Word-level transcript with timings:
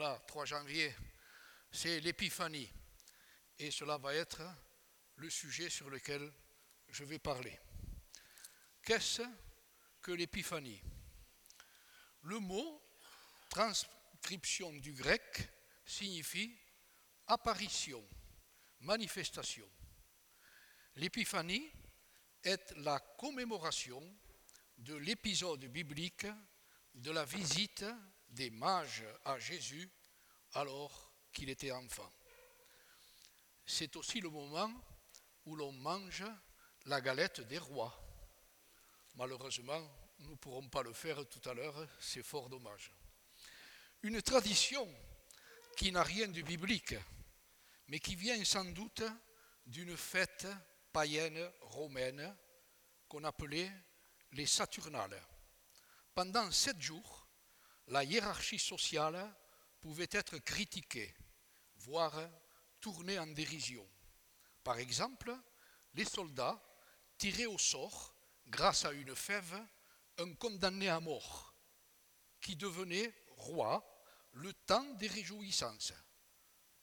Voilà, 0.00 0.16
3 0.28 0.44
janvier, 0.44 0.94
c'est 1.72 1.98
l'épiphanie. 1.98 2.70
Et 3.58 3.72
cela 3.72 3.98
va 3.98 4.14
être 4.14 4.40
le 5.16 5.28
sujet 5.28 5.68
sur 5.68 5.90
lequel 5.90 6.32
je 6.88 7.02
vais 7.02 7.18
parler. 7.18 7.58
Qu'est-ce 8.80 9.22
que 10.00 10.12
l'épiphanie? 10.12 10.80
Le 12.22 12.38
mot, 12.38 12.80
transcription 13.50 14.72
du 14.74 14.92
grec, 14.92 15.48
signifie 15.84 16.56
apparition, 17.26 18.08
manifestation. 18.78 19.68
L'épiphanie 20.94 21.72
est 22.44 22.70
la 22.76 23.00
commémoration 23.18 24.00
de 24.76 24.94
l'épisode 24.94 25.64
biblique 25.64 26.28
de 26.94 27.10
la 27.10 27.24
visite 27.24 27.84
des 28.28 28.50
mages 28.50 29.04
à 29.24 29.38
Jésus 29.38 29.90
alors 30.54 31.12
qu'il 31.32 31.50
était 31.50 31.72
enfant. 31.72 32.10
C'est 33.66 33.96
aussi 33.96 34.20
le 34.20 34.30
moment 34.30 34.72
où 35.44 35.56
l'on 35.56 35.72
mange 35.72 36.24
la 36.86 37.00
galette 37.00 37.40
des 37.42 37.58
rois. 37.58 37.94
Malheureusement, 39.14 39.80
nous 40.20 40.30
ne 40.30 40.36
pourrons 40.36 40.68
pas 40.68 40.82
le 40.82 40.92
faire 40.92 41.26
tout 41.28 41.48
à 41.48 41.54
l'heure, 41.54 41.86
c'est 42.00 42.22
fort 42.22 42.48
dommage. 42.48 42.92
Une 44.02 44.22
tradition 44.22 44.88
qui 45.76 45.92
n'a 45.92 46.02
rien 46.02 46.28
de 46.28 46.42
biblique, 46.42 46.94
mais 47.88 48.00
qui 48.00 48.16
vient 48.16 48.42
sans 48.44 48.64
doute 48.64 49.02
d'une 49.66 49.96
fête 49.96 50.46
païenne 50.92 51.50
romaine 51.60 52.36
qu'on 53.06 53.24
appelait 53.24 53.70
les 54.32 54.46
Saturnales. 54.46 55.20
Pendant 56.14 56.50
sept 56.50 56.80
jours, 56.80 57.17
la 57.88 58.04
hiérarchie 58.04 58.58
sociale 58.58 59.34
pouvait 59.80 60.08
être 60.10 60.38
critiquée, 60.38 61.14
voire 61.76 62.18
tournée 62.80 63.18
en 63.18 63.26
dérision. 63.26 63.88
Par 64.62 64.78
exemple, 64.78 65.34
les 65.94 66.04
soldats 66.04 66.62
tiraient 67.16 67.46
au 67.46 67.58
sort, 67.58 68.14
grâce 68.46 68.84
à 68.84 68.92
une 68.92 69.14
fève, 69.16 69.58
un 70.18 70.34
condamné 70.34 70.88
à 70.88 71.00
mort, 71.00 71.54
qui 72.40 72.56
devenait 72.56 73.14
roi 73.36 73.84
le 74.32 74.52
temps 74.52 74.94
des 74.94 75.08
réjouissances, 75.08 75.92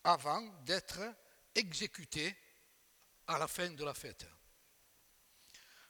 avant 0.04 0.42
d'être 0.64 1.02
exécuté 1.54 2.36
à 3.28 3.38
la 3.38 3.48
fin 3.48 3.70
de 3.70 3.84
la 3.84 3.94
fête. 3.94 4.26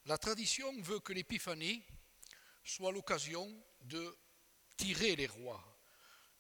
La 0.06 0.17
tradition 0.17 0.72
veut 0.82 1.00
que 1.00 1.14
l'épiphanie 1.14 1.84
soit 2.64 2.92
l'occasion 2.92 3.52
de 3.82 4.17
tirer 4.78 5.16
les 5.16 5.28
rois. 5.28 5.64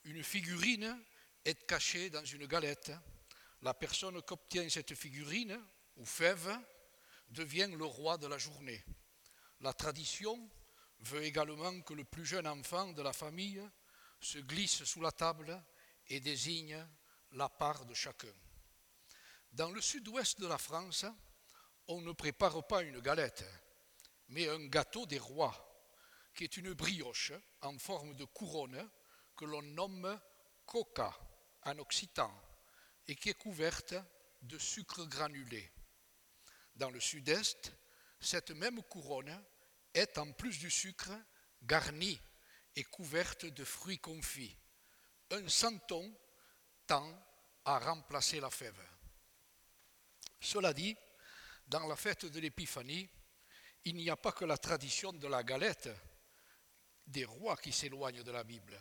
Une 0.03 0.23
figurine 0.23 1.03
est 1.43 1.65
cachée 1.65 2.09
dans 2.09 2.23
une 2.23 2.45
galette. 2.45 2.91
La 3.61 3.73
personne 3.73 4.21
qui 4.21 4.33
obtient 4.33 4.69
cette 4.69 4.95
figurine 4.95 5.59
ou 5.95 6.05
fève 6.05 6.59
devient 7.29 7.71
le 7.75 7.85
roi 7.85 8.17
de 8.17 8.27
la 8.27 8.37
journée. 8.37 8.83
La 9.61 9.73
tradition 9.73 10.49
veut 10.99 11.23
également 11.23 11.81
que 11.81 11.93
le 11.93 12.03
plus 12.03 12.25
jeune 12.25 12.47
enfant 12.47 12.91
de 12.93 13.01
la 13.01 13.13
famille 13.13 13.61
se 14.19 14.39
glisse 14.39 14.83
sous 14.83 15.01
la 15.01 15.11
table 15.11 15.63
et 16.07 16.19
désigne 16.19 16.85
la 17.31 17.49
part 17.49 17.85
de 17.85 17.93
chacun. 17.93 18.33
Dans 19.51 19.71
le 19.71 19.81
sud-ouest 19.81 20.39
de 20.39 20.47
la 20.47 20.57
France, 20.57 21.05
on 21.87 22.01
ne 22.01 22.11
prépare 22.11 22.65
pas 22.67 22.83
une 22.83 22.99
galette, 22.99 23.45
mais 24.29 24.49
un 24.49 24.65
gâteau 24.67 25.05
des 25.05 25.19
rois, 25.19 25.74
qui 26.35 26.43
est 26.43 26.57
une 26.57 26.73
brioche 26.73 27.31
en 27.61 27.77
forme 27.79 28.13
de 28.15 28.25
couronne 28.25 28.89
que 29.35 29.45
l'on 29.45 29.61
nomme 29.61 30.19
coca 30.65 31.17
en 31.63 31.79
occitan 31.79 32.31
et 33.07 33.15
qui 33.15 33.29
est 33.29 33.37
couverte 33.37 33.95
de 34.41 34.57
sucre 34.57 35.05
granulé. 35.05 35.71
Dans 36.75 36.89
le 36.89 36.99
sud-est, 36.99 37.71
cette 38.19 38.51
même 38.51 38.83
couronne 38.83 39.43
est 39.93 40.17
en 40.17 40.31
plus 40.33 40.59
du 40.59 40.69
sucre 40.69 41.11
garnie 41.63 42.19
et 42.75 42.83
couverte 42.83 43.45
de 43.45 43.63
fruits 43.63 43.99
confits. 43.99 44.57
Un 45.31 45.47
santon 45.47 46.13
tend 46.85 47.09
à 47.63 47.79
remplacer 47.79 48.39
la 48.39 48.49
fève. 48.49 48.81
Cela 50.39 50.73
dit, 50.73 50.95
dans 51.67 51.87
la 51.87 51.95
fête 51.95 52.25
de 52.25 52.39
l'Épiphanie, 52.39 53.09
il 53.85 53.95
n'y 53.95 54.09
a 54.09 54.17
pas 54.17 54.31
que 54.31 54.45
la 54.45 54.57
tradition 54.57 55.13
de 55.13 55.27
la 55.27 55.43
galette 55.43 55.89
des 57.07 57.25
rois 57.25 57.57
qui 57.57 57.71
s'éloignent 57.71 58.23
de 58.23 58.31
la 58.31 58.43
Bible. 58.43 58.79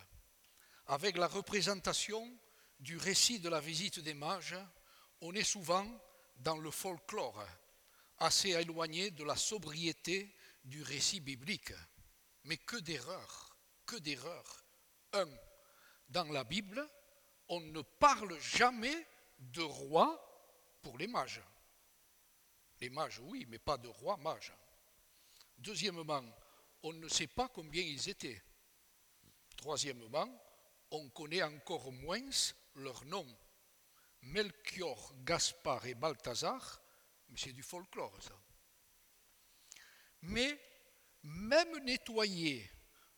Avec 0.86 1.16
la 1.16 1.26
représentation 1.26 2.38
du 2.80 2.96
récit 2.96 3.40
de 3.40 3.48
la 3.48 3.60
visite 3.60 4.00
des 4.00 4.14
mages, 4.14 4.56
on 5.20 5.32
est 5.34 5.44
souvent 5.44 5.86
dans 6.36 6.58
le 6.58 6.70
folklore, 6.70 7.44
assez 8.18 8.50
éloigné 8.50 9.10
de 9.10 9.24
la 9.24 9.36
sobriété 9.36 10.34
du 10.64 10.82
récit 10.82 11.20
biblique. 11.20 11.72
Mais 12.44 12.58
que 12.58 12.76
d'erreurs, 12.76 13.56
que 13.86 13.96
d'erreurs. 13.96 14.64
Un, 15.12 15.28
dans 16.08 16.30
la 16.30 16.44
Bible, 16.44 16.86
on 17.48 17.60
ne 17.60 17.80
parle 17.80 18.38
jamais 18.40 19.06
de 19.38 19.62
roi 19.62 20.20
pour 20.82 20.98
les 20.98 21.06
mages. 21.06 21.42
Les 22.80 22.90
mages, 22.90 23.20
oui, 23.20 23.46
mais 23.48 23.58
pas 23.58 23.78
de 23.78 23.88
roi 23.88 24.16
mage. 24.18 24.52
Deuxièmement, 25.58 26.24
on 26.84 26.92
ne 26.92 27.08
sait 27.08 27.26
pas 27.26 27.48
combien 27.48 27.82
ils 27.82 28.10
étaient. 28.10 28.42
Troisièmement, 29.56 30.28
on 30.90 31.08
connaît 31.08 31.42
encore 31.42 31.90
moins 31.90 32.28
leurs 32.74 33.04
noms. 33.06 33.38
Melchior, 34.20 35.12
Gaspard 35.24 35.86
et 35.86 35.94
Balthazar, 35.94 36.82
mais 37.28 37.38
c'est 37.38 37.54
du 37.54 37.62
folklore 37.62 38.22
ça. 38.22 38.38
Mais 40.22 40.60
même 41.22 41.84
nettoyé 41.84 42.70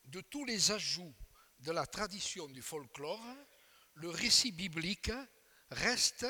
de 0.05 0.21
tous 0.21 0.45
les 0.45 0.71
ajouts 0.71 1.15
de 1.59 1.73
la 1.73 1.87
tradition 1.87 2.47
du 2.47 2.63
folklore, 2.63 3.25
le 3.95 4.11
récit 4.11 4.53
biblique 4.53 5.11
reste 5.71 6.27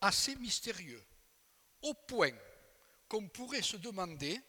assez 0.00 0.34
mystérieux, 0.36 1.04
au 1.82 1.94
point 1.94 2.36
qu'on 3.08 3.28
pourrait 3.28 3.62
se 3.62 3.76
demander 3.76 4.40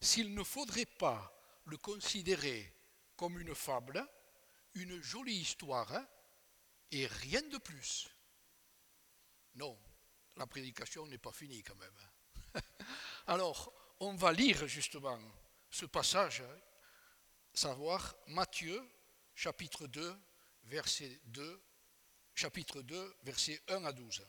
s'il 0.00 0.32
ne 0.32 0.42
faudrait 0.42 0.86
pas 0.86 1.33
le 1.64 1.76
considérer 1.76 2.72
comme 3.16 3.38
une 3.38 3.54
fable, 3.54 4.06
une 4.74 5.00
jolie 5.00 5.36
histoire, 5.36 5.92
et 6.90 7.06
rien 7.06 7.42
de 7.42 7.58
plus. 7.58 8.08
Non, 9.54 9.78
la 10.36 10.46
prédication 10.46 11.06
n'est 11.06 11.18
pas 11.18 11.32
finie 11.32 11.62
quand 11.62 11.76
même. 11.76 11.98
Alors, 13.26 13.72
on 14.00 14.14
va 14.14 14.32
lire 14.32 14.66
justement 14.66 15.18
ce 15.70 15.86
passage, 15.86 16.42
savoir 17.52 18.16
Matthieu 18.28 18.82
chapitre 19.34 19.86
2, 19.86 20.16
verset 20.64 21.20
2, 21.26 21.62
chapitre 22.34 22.82
2, 22.82 23.16
verset 23.22 23.60
1 23.68 23.84
à 23.84 23.92
12. 23.92 24.26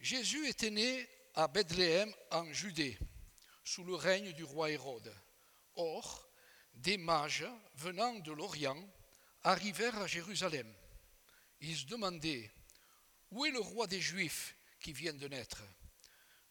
Jésus 0.00 0.46
était 0.48 0.70
né 0.70 1.08
à 1.34 1.48
Bethléem 1.48 2.12
en 2.30 2.52
Judée 2.52 2.98
sous 3.64 3.84
le 3.84 3.94
règne 3.94 4.32
du 4.32 4.44
roi 4.44 4.70
Hérode. 4.70 5.14
Or, 5.78 6.28
des 6.74 6.96
mages 6.96 7.46
venant 7.76 8.14
de 8.14 8.32
l'Orient 8.32 8.82
arrivèrent 9.42 9.98
à 9.98 10.06
Jérusalem. 10.06 10.72
Ils 11.60 11.76
se 11.76 11.86
demandaient, 11.86 12.50
où 13.30 13.46
est 13.46 13.50
le 13.50 13.60
roi 13.60 13.86
des 13.86 14.00
Juifs 14.00 14.56
qui 14.80 14.92
vient 14.92 15.14
de 15.14 15.28
naître? 15.28 15.62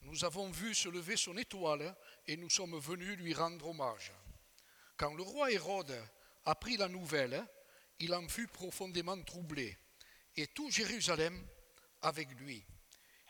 Nous 0.01 0.23
avons 0.23 0.49
vu 0.49 0.73
se 0.73 0.87
lever 0.87 1.17
son 1.17 1.37
étoile 1.37 1.95
et 2.25 2.37
nous 2.37 2.49
sommes 2.49 2.79
venus 2.79 3.17
lui 3.17 3.33
rendre 3.33 3.67
hommage. 3.67 4.13
Quand 4.95 5.13
le 5.13 5.23
roi 5.23 5.51
Hérode 5.51 6.01
apprit 6.45 6.77
la 6.77 6.87
nouvelle, 6.87 7.45
il 7.99 8.13
en 8.13 8.27
fut 8.29 8.47
profondément 8.47 9.21
troublé, 9.23 9.77
et 10.35 10.47
tout 10.47 10.71
Jérusalem 10.71 11.45
avec 12.01 12.29
lui. 12.39 12.65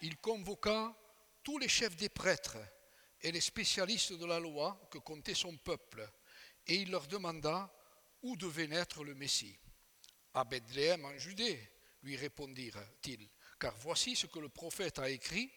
Il 0.02 0.18
convoqua 0.18 0.96
tous 1.44 1.58
les 1.58 1.70
chefs 1.70 1.96
des 1.96 2.10
prêtres 2.10 2.58
et 3.22 3.32
les 3.32 3.42
spécialistes 3.42 4.14
de 4.14 4.26
la 4.26 4.40
loi 4.40 4.88
que 4.92 4.98
comptait 4.98 5.34
son 5.34 5.58
peuple, 5.58 6.08
et 6.66 6.76
il 6.76 6.92
leur 6.92 7.08
demanda 7.08 7.74
où 8.22 8.36
devait 8.36 8.68
naître 8.68 9.04
le 9.04 9.16
Messie. 9.16 9.58
À 10.34 10.44
Bethléem 10.44 11.04
en 11.06 11.18
Judée, 11.18 11.72
lui 12.04 12.16
répondirent-ils, 12.16 13.28
car 13.60 13.76
voici 13.78 14.16
ce 14.16 14.28
que 14.28 14.40
le 14.40 14.50
prophète 14.50 15.00
a 15.00 15.10
écrit, 15.10 15.52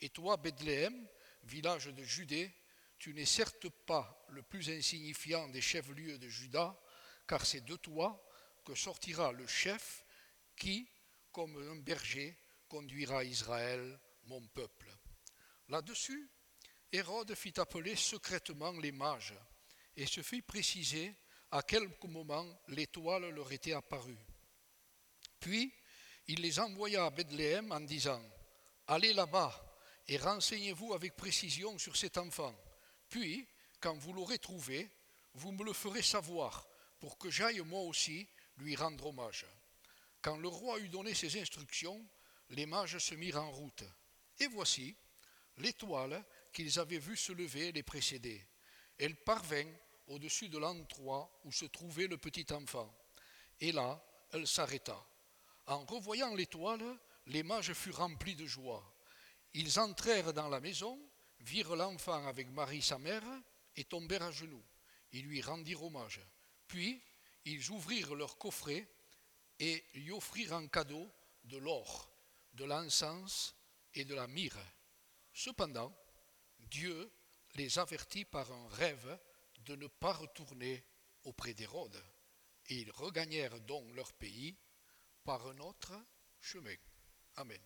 et 0.00 0.10
toi, 0.10 0.36
Bethléem, 0.36 1.08
village 1.44 1.86
de 1.86 2.02
Judée, 2.02 2.52
tu 2.98 3.14
n'es 3.14 3.26
certes 3.26 3.68
pas 3.68 4.24
le 4.30 4.42
plus 4.42 4.70
insignifiant 4.70 5.48
des 5.48 5.60
chefs-lieux 5.60 6.18
de 6.18 6.28
Juda, 6.28 6.78
car 7.26 7.44
c'est 7.44 7.64
de 7.64 7.76
toi 7.76 8.22
que 8.64 8.74
sortira 8.74 9.32
le 9.32 9.46
chef 9.46 10.04
qui, 10.56 10.88
comme 11.30 11.56
un 11.70 11.76
berger, 11.76 12.38
conduira 12.68 13.22
Israël, 13.24 14.00
mon 14.24 14.44
peuple. 14.48 14.90
Là-dessus, 15.68 16.30
Hérode 16.92 17.34
fit 17.34 17.58
appeler 17.58 17.96
secrètement 17.96 18.72
les 18.72 18.92
mages 18.92 19.34
et 19.96 20.06
se 20.06 20.22
fit 20.22 20.42
préciser 20.42 21.14
à 21.50 21.62
quel 21.62 21.88
moment 22.04 22.46
l'étoile 22.68 23.28
leur 23.30 23.50
était 23.52 23.72
apparue. 23.72 24.18
Puis 25.40 25.72
il 26.28 26.40
les 26.40 26.58
envoya 26.58 27.06
à 27.06 27.10
Bethléem 27.10 27.70
en 27.72 27.80
disant 27.80 28.22
Allez 28.88 29.12
là-bas 29.12 29.66
et 30.08 30.16
renseignez-vous 30.16 30.94
avec 30.94 31.16
précision 31.16 31.78
sur 31.78 31.96
cet 31.96 32.18
enfant. 32.18 32.54
Puis, 33.08 33.48
quand 33.80 33.96
vous 33.96 34.12
l'aurez 34.12 34.38
trouvé, 34.38 34.90
vous 35.34 35.52
me 35.52 35.64
le 35.64 35.72
ferez 35.72 36.02
savoir, 36.02 36.66
pour 37.00 37.18
que 37.18 37.30
j'aille 37.30 37.60
moi 37.60 37.80
aussi 37.82 38.28
lui 38.58 38.76
rendre 38.76 39.06
hommage. 39.06 39.46
Quand 40.22 40.36
le 40.36 40.48
roi 40.48 40.78
eut 40.80 40.88
donné 40.88 41.14
ses 41.14 41.40
instructions, 41.40 42.04
les 42.50 42.66
mages 42.66 42.98
se 42.98 43.14
mirent 43.14 43.42
en 43.42 43.50
route. 43.50 43.84
Et 44.38 44.46
voici, 44.46 44.96
l'étoile 45.58 46.24
qu'ils 46.56 46.78
avaient 46.78 46.96
vue 46.96 47.18
se 47.18 47.32
lever 47.32 47.70
les 47.70 47.82
précédait. 47.82 48.46
Elle 48.96 49.14
parvint 49.14 49.70
au-dessus 50.06 50.48
de 50.48 50.56
l'endroit 50.56 51.38
où 51.44 51.52
se 51.52 51.66
trouvait 51.66 52.06
le 52.06 52.16
petit 52.16 52.46
enfant. 52.50 52.90
Et 53.60 53.72
là, 53.72 54.02
elle 54.32 54.46
s'arrêta. 54.46 54.98
En 55.66 55.84
revoyant 55.84 56.34
l'étoile, 56.34 56.98
les 57.26 57.42
mages 57.42 57.74
furent 57.74 57.98
remplis 57.98 58.36
de 58.36 58.46
joie. 58.46 58.82
Ils 59.52 59.78
entrèrent 59.78 60.32
dans 60.32 60.48
la 60.48 60.60
maison, 60.60 60.98
virent 61.40 61.76
l'enfant 61.76 62.26
avec 62.26 62.48
Marie 62.48 62.80
sa 62.80 62.98
mère, 62.98 63.22
et 63.76 63.84
tombèrent 63.84 64.22
à 64.22 64.30
genoux. 64.30 64.64
Ils 65.12 65.26
lui 65.26 65.42
rendirent 65.42 65.82
hommage. 65.82 66.22
Puis, 66.66 67.02
ils 67.44 67.70
ouvrirent 67.70 68.14
leur 68.14 68.38
coffret 68.38 68.88
et 69.58 69.84
lui 69.92 70.10
offrirent 70.10 70.54
en 70.54 70.66
cadeau 70.68 71.06
de 71.44 71.58
l'or, 71.58 72.10
de 72.54 72.64
l'encens 72.64 73.54
et 73.92 74.06
de 74.06 74.14
la 74.14 74.26
myrrhe. 74.26 74.56
Cependant, 75.34 75.94
Dieu 76.66 77.10
les 77.54 77.78
avertit 77.78 78.24
par 78.24 78.50
un 78.50 78.68
rêve 78.68 79.18
de 79.60 79.76
ne 79.76 79.86
pas 79.86 80.12
retourner 80.12 80.84
auprès 81.24 81.54
d'Hérode, 81.54 82.02
et 82.66 82.76
ils 82.76 82.90
regagnèrent 82.90 83.60
donc 83.60 83.92
leur 83.94 84.12
pays 84.12 84.56
par 85.24 85.46
un 85.46 85.58
autre 85.58 85.92
chemin. 86.40 86.76
Amen. 87.36 87.60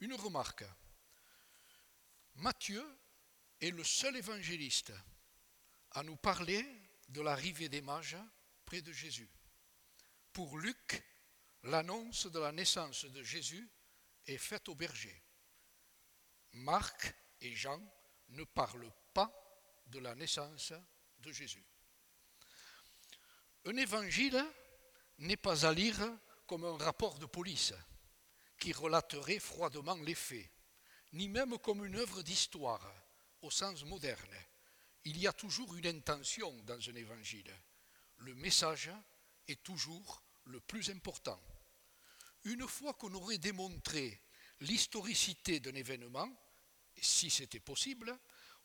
Une 0.00 0.14
remarque. 0.14 0.64
Matthieu 2.36 2.84
est 3.60 3.70
le 3.70 3.82
seul 3.84 4.16
évangéliste 4.16 4.92
à 5.92 6.02
nous 6.02 6.16
parler 6.16 6.64
de 7.08 7.20
l'arrivée 7.22 7.68
des 7.68 7.80
mages 7.80 8.18
près 8.64 8.82
de 8.82 8.92
Jésus. 8.92 9.30
Pour 10.32 10.58
Luc, 10.58 11.02
l'annonce 11.62 12.26
de 12.26 12.38
la 12.38 12.52
naissance 12.52 13.06
de 13.06 13.22
Jésus 13.22 13.68
est 14.26 14.38
faite 14.38 14.68
au 14.68 14.74
berger. 14.74 15.22
Marc 16.52 17.14
et 17.40 17.54
Jean 17.54 17.80
ne 18.30 18.44
parlent 18.44 18.92
pas 19.12 19.32
de 19.86 19.98
la 19.98 20.14
naissance 20.14 20.72
de 21.18 21.32
Jésus. 21.32 21.64
Un 23.64 23.76
évangile 23.76 24.44
n'est 25.18 25.36
pas 25.36 25.66
à 25.66 25.72
lire 25.72 26.00
comme 26.46 26.64
un 26.64 26.76
rapport 26.76 27.18
de 27.18 27.26
police 27.26 27.74
qui 28.58 28.72
relaterait 28.72 29.38
froidement 29.38 29.96
les 29.96 30.14
faits, 30.14 30.50
ni 31.12 31.28
même 31.28 31.58
comme 31.58 31.84
une 31.84 31.96
œuvre 31.96 32.22
d'histoire 32.22 32.92
au 33.42 33.50
sens 33.50 33.84
moderne. 33.84 34.36
Il 35.04 35.18
y 35.18 35.26
a 35.26 35.32
toujours 35.32 35.74
une 35.76 35.86
intention 35.86 36.52
dans 36.64 36.78
un 36.88 36.94
évangile. 36.94 37.52
Le 38.18 38.34
message 38.34 38.90
est 39.46 39.62
toujours 39.62 40.22
le 40.44 40.60
plus 40.60 40.90
important. 40.90 41.40
Une 42.44 42.66
fois 42.66 42.94
qu'on 42.94 43.12
aurait 43.14 43.38
démontré 43.38 44.22
l'historicité 44.60 45.60
d'un 45.60 45.74
événement, 45.74 46.28
si 47.00 47.30
c'était 47.30 47.60
possible, 47.60 48.18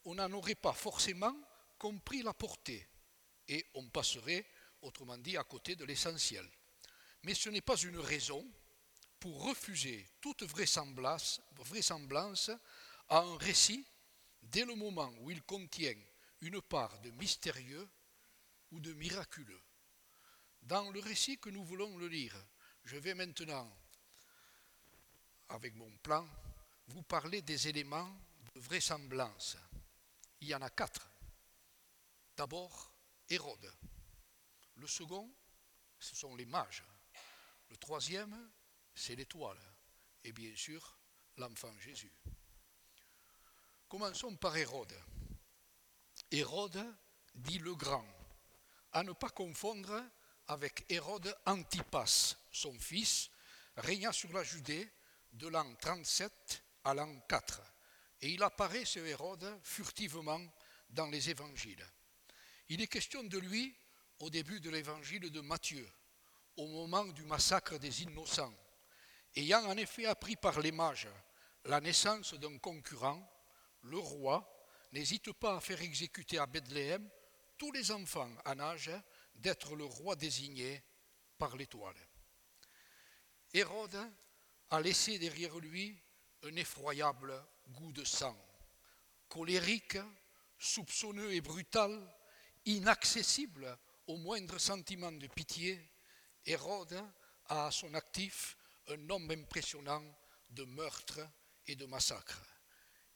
on 0.06 0.16
n'en 0.16 0.32
aurait 0.32 0.56
pas 0.56 0.74
forcément 0.74 1.36
compris 1.78 2.22
la 2.22 2.34
portée 2.34 2.88
et 3.48 3.66
on 3.74 3.90
passerait, 3.90 4.46
autrement 4.82 5.18
dit, 5.18 5.38
à 5.38 5.44
côté 5.44 5.76
de 5.76 5.86
l'essentiel. 5.86 6.48
Mais 7.24 7.34
ce 7.34 7.50
n'est 7.50 7.62
pas 7.62 7.76
une 7.76 8.00
raison 8.00 8.46
pour 9.20 9.44
refuser 9.44 10.10
toute 10.20 10.44
vraisemblance, 10.44 11.42
à 13.10 13.20
un 13.20 13.38
récit 13.38 13.86
dès 14.42 14.66
le 14.66 14.74
moment 14.74 15.14
où 15.20 15.30
il 15.30 15.44
contient 15.44 15.96
une 16.42 16.62
part 16.62 17.00
de 17.02 17.12
mystérieux 17.12 17.88
ou 18.72 18.80
de 18.80 18.94
miraculeux. 18.94 19.62
Dans 20.64 20.90
le 20.92 21.00
récit 21.00 21.38
que 21.38 21.50
nous 21.50 21.64
voulons 21.64 21.98
le 21.98 22.08
lire, 22.08 22.36
je 22.84 22.98
vais 22.98 23.14
maintenant, 23.14 23.72
avec 25.50 25.76
mon 25.76 25.92
plan, 25.98 26.28
vous 26.92 27.04
parler 27.04 27.42
des 27.42 27.68
éléments 27.68 28.10
de 28.54 28.60
vraisemblance. 28.60 29.58
Il 30.42 30.50
y 30.50 30.56
en 30.56 30.62
a 30.62 30.70
quatre. 30.70 31.10
D'abord, 32.36 32.94
Hérode. 33.30 33.74
Le 34.76 34.88
second, 34.88 35.34
ce 36.00 36.16
sont 36.16 36.36
les 36.36 36.46
mages. 36.46 36.84
Le 37.70 37.78
troisième, 37.78 38.52
c'est 38.94 39.16
l'étoile. 39.16 39.62
Et 40.24 40.34
bien 40.34 40.56
sûr, 40.56 41.00
l'enfant 41.38 41.74
Jésus. 41.80 42.12
Commençons 43.88 44.36
par 44.36 44.56
Hérode. 44.58 44.96
Hérode 46.30 46.86
dit 47.36 47.60
le 47.60 47.76
grand, 47.76 48.06
à 48.92 49.04
ne 49.04 49.14
pas 49.14 49.30
confondre 49.30 50.04
avec 50.48 50.86
Hérode 50.90 51.36
Antipas, 51.46 52.36
son 52.52 52.78
fils, 52.80 53.30
régna 53.78 54.12
sur 54.12 54.32
la 54.34 54.44
Judée 54.44 54.92
de 55.32 55.48
l'an 55.48 55.74
37 55.76 56.64
à 56.84 56.94
l'an 56.94 57.20
4. 57.28 57.62
Et 58.22 58.30
il 58.30 58.44
apparaît, 58.44 58.86
ce 58.86 59.00
Hérode, 59.00 59.60
furtivement 59.64 60.42
dans 60.90 61.08
les 61.08 61.30
évangiles. 61.30 61.86
Il 62.70 62.82
est 62.82 62.88
question 62.88 63.24
de 63.24 63.38
lui 63.38 63.76
au 64.20 64.30
début 64.30 64.60
de 64.60 64.70
l'évangile 64.70 65.32
de 65.32 65.42
Matthieu, 65.42 65.88
au 66.58 66.68
moment 66.68 67.06
du 67.06 67.24
massacre 67.24 67.78
des 67.78 68.04
innocents. 68.04 68.54
Ayant 69.36 69.66
en 69.66 69.78
effet 69.78 70.06
appris 70.06 70.36
par 70.36 70.60
les 70.60 70.72
mages 70.72 71.10
la 71.66 71.80
naissance 71.80 72.34
d'un 72.36 72.58
concurrent, 72.58 73.28
le 73.84 73.98
roi 73.98 74.48
n'hésite 74.92 75.32
pas 75.34 75.58
à 75.58 75.62
faire 75.62 75.82
exécuter 75.82 76.38
à 76.38 76.46
Bethléem 76.46 77.10
tous 77.58 77.72
les 77.72 77.92
enfants 77.92 78.32
en 78.46 78.60
âge 78.60 78.92
d'être 79.36 79.76
le 79.76 79.86
roi 79.86 80.16
désigné 80.16 80.84
par 81.38 81.56
l'étoile. 81.56 81.96
Hérode 83.54 84.12
a 84.70 84.82
laissé 84.82 85.20
derrière 85.20 85.58
lui 85.60 86.02
un 86.44 86.56
effroyable 86.56 87.34
goût 87.70 87.92
de 87.92 88.04
sang, 88.04 88.38
colérique, 89.30 89.98
soupçonneux 90.58 91.34
et 91.34 91.42
brutal, 91.42 92.00
inaccessible 92.66 93.78
au 94.08 94.18
moindre 94.18 94.58
sentiment 94.58 95.12
de 95.12 95.28
pitié, 95.28 95.80
Hérode 96.46 97.02
a 97.46 97.68
à 97.68 97.72
son 97.72 97.94
actif 97.94 98.58
un 98.88 98.98
nombre 98.98 99.34
impressionnant 99.34 100.04
de 100.50 100.64
meurtres 100.66 101.28
et 101.68 101.76
de 101.76 101.86
massacres. 101.86 102.44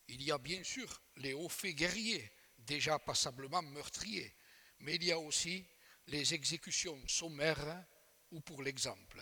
Il 0.07 0.21
y 0.21 0.31
a 0.31 0.37
bien 0.37 0.63
sûr 0.63 1.01
les 1.17 1.33
hauts 1.33 1.49
faits 1.49 1.75
guerriers, 1.75 2.31
déjà 2.59 2.99
passablement 2.99 3.61
meurtriers, 3.63 4.35
mais 4.79 4.95
il 4.95 5.05
y 5.05 5.11
a 5.11 5.19
aussi 5.19 5.65
les 6.07 6.33
exécutions 6.33 7.01
sommaires 7.07 7.85
ou 8.31 8.39
pour 8.41 8.61
l'exemple. 8.61 9.21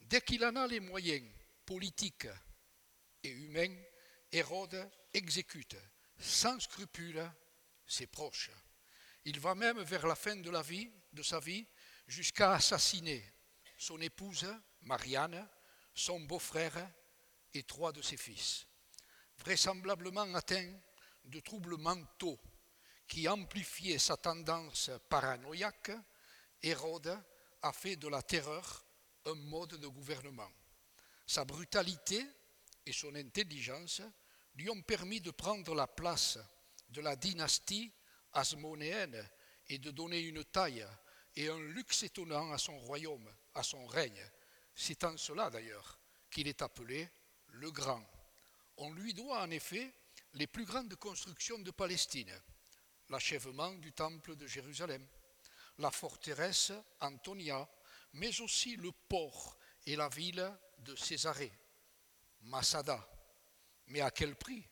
Dès 0.00 0.20
qu'il 0.22 0.44
en 0.44 0.56
a 0.56 0.66
les 0.66 0.80
moyens 0.80 1.30
politiques 1.64 2.26
et 3.22 3.30
humains, 3.30 3.76
Hérode 4.32 4.90
exécute 5.12 5.76
sans 6.18 6.60
scrupule 6.60 7.30
ses 7.86 8.06
proches. 8.06 8.50
Il 9.24 9.40
va 9.40 9.54
même 9.54 9.80
vers 9.82 10.06
la 10.06 10.14
fin 10.14 10.36
de, 10.36 10.50
la 10.50 10.62
vie, 10.62 10.90
de 11.12 11.22
sa 11.22 11.40
vie 11.40 11.66
jusqu'à 12.06 12.54
assassiner 12.54 13.24
son 13.76 14.00
épouse, 14.00 14.46
Marianne, 14.82 15.48
son 15.94 16.20
beau-frère 16.20 16.90
et 17.52 17.62
trois 17.64 17.92
de 17.92 18.02
ses 18.02 18.16
fils. 18.16 18.66
Vraisemblablement 19.38 20.34
atteint 20.34 20.72
de 21.24 21.40
troubles 21.40 21.76
mentaux 21.78 22.38
qui 23.06 23.26
amplifiaient 23.28 23.98
sa 23.98 24.16
tendance 24.16 24.90
paranoïaque, 25.08 25.92
Hérode 26.62 27.18
a 27.62 27.72
fait 27.72 27.96
de 27.96 28.08
la 28.08 28.22
terreur 28.22 28.84
un 29.26 29.34
mode 29.34 29.76
de 29.76 29.86
gouvernement. 29.86 30.50
Sa 31.26 31.44
brutalité 31.44 32.24
et 32.90 32.92
son 32.92 33.14
intelligence 33.14 34.02
lui 34.56 34.68
ont 34.68 34.82
permis 34.82 35.20
de 35.20 35.30
prendre 35.30 35.76
la 35.76 35.86
place 35.86 36.40
de 36.88 37.00
la 37.00 37.14
dynastie 37.14 37.92
asmonéenne 38.32 39.30
et 39.68 39.78
de 39.78 39.92
donner 39.92 40.18
une 40.18 40.44
taille 40.44 40.84
et 41.36 41.48
un 41.48 41.60
luxe 41.60 42.02
étonnant 42.02 42.50
à 42.50 42.58
son 42.58 42.76
royaume, 42.80 43.32
à 43.54 43.62
son 43.62 43.86
règne. 43.86 44.28
C'est 44.74 45.04
en 45.04 45.16
cela 45.16 45.50
d'ailleurs 45.50 46.00
qu'il 46.32 46.48
est 46.48 46.62
appelé 46.62 47.08
le 47.50 47.70
Grand. 47.70 48.04
On 48.78 48.92
lui 48.92 49.14
doit 49.14 49.40
en 49.40 49.50
effet 49.52 49.94
les 50.32 50.48
plus 50.48 50.64
grandes 50.64 50.96
constructions 50.96 51.60
de 51.60 51.70
Palestine, 51.70 52.34
l'achèvement 53.08 53.74
du 53.74 53.92
temple 53.92 54.34
de 54.34 54.48
Jérusalem, 54.48 55.06
la 55.78 55.92
forteresse 55.92 56.72
Antonia, 57.00 57.68
mais 58.14 58.40
aussi 58.40 58.74
le 58.74 58.90
port 58.90 59.56
et 59.86 59.94
la 59.94 60.08
ville 60.08 60.52
de 60.78 60.96
Césarée, 60.96 61.52
Massada. 62.42 63.06
Mais 63.88 64.00
à 64.00 64.10
quel 64.10 64.36
prix? 64.36 64.66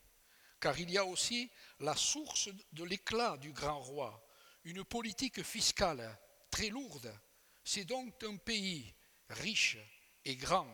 Car 0.61 0.79
il 0.79 0.91
y 0.91 0.99
a 0.99 1.05
aussi 1.05 1.51
la 1.81 1.95
source 1.95 2.49
de 2.73 2.85
l'éclat 2.85 3.37
du 3.37 3.53
grand 3.53 3.81
roi, 3.81 4.27
une 4.65 4.85
politique 4.85 5.43
fiscale 5.43 6.19
très 6.51 6.69
lourde. 6.69 7.13
C'est 7.65 7.85
donc 7.85 8.23
un 8.25 8.37
pays 8.37 8.95
riche 9.31 9.79
est 10.25 10.37
grand, 10.37 10.69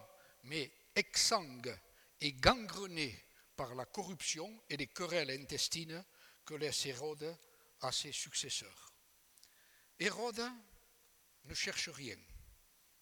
mais 0.44 0.72
exsangue 0.94 1.76
et 2.20 2.32
gangrené 2.32 3.26
par 3.56 3.74
la 3.74 3.84
corruption 3.84 4.62
et 4.68 4.76
les 4.76 4.86
querelles 4.86 5.30
intestines 5.30 6.04
que 6.44 6.54
laisse 6.54 6.86
Hérode 6.86 7.36
à 7.80 7.92
ses 7.92 8.12
successeurs. 8.12 8.94
Hérode 9.98 10.50
ne 11.44 11.54
cherche 11.54 11.88
rien, 11.88 12.18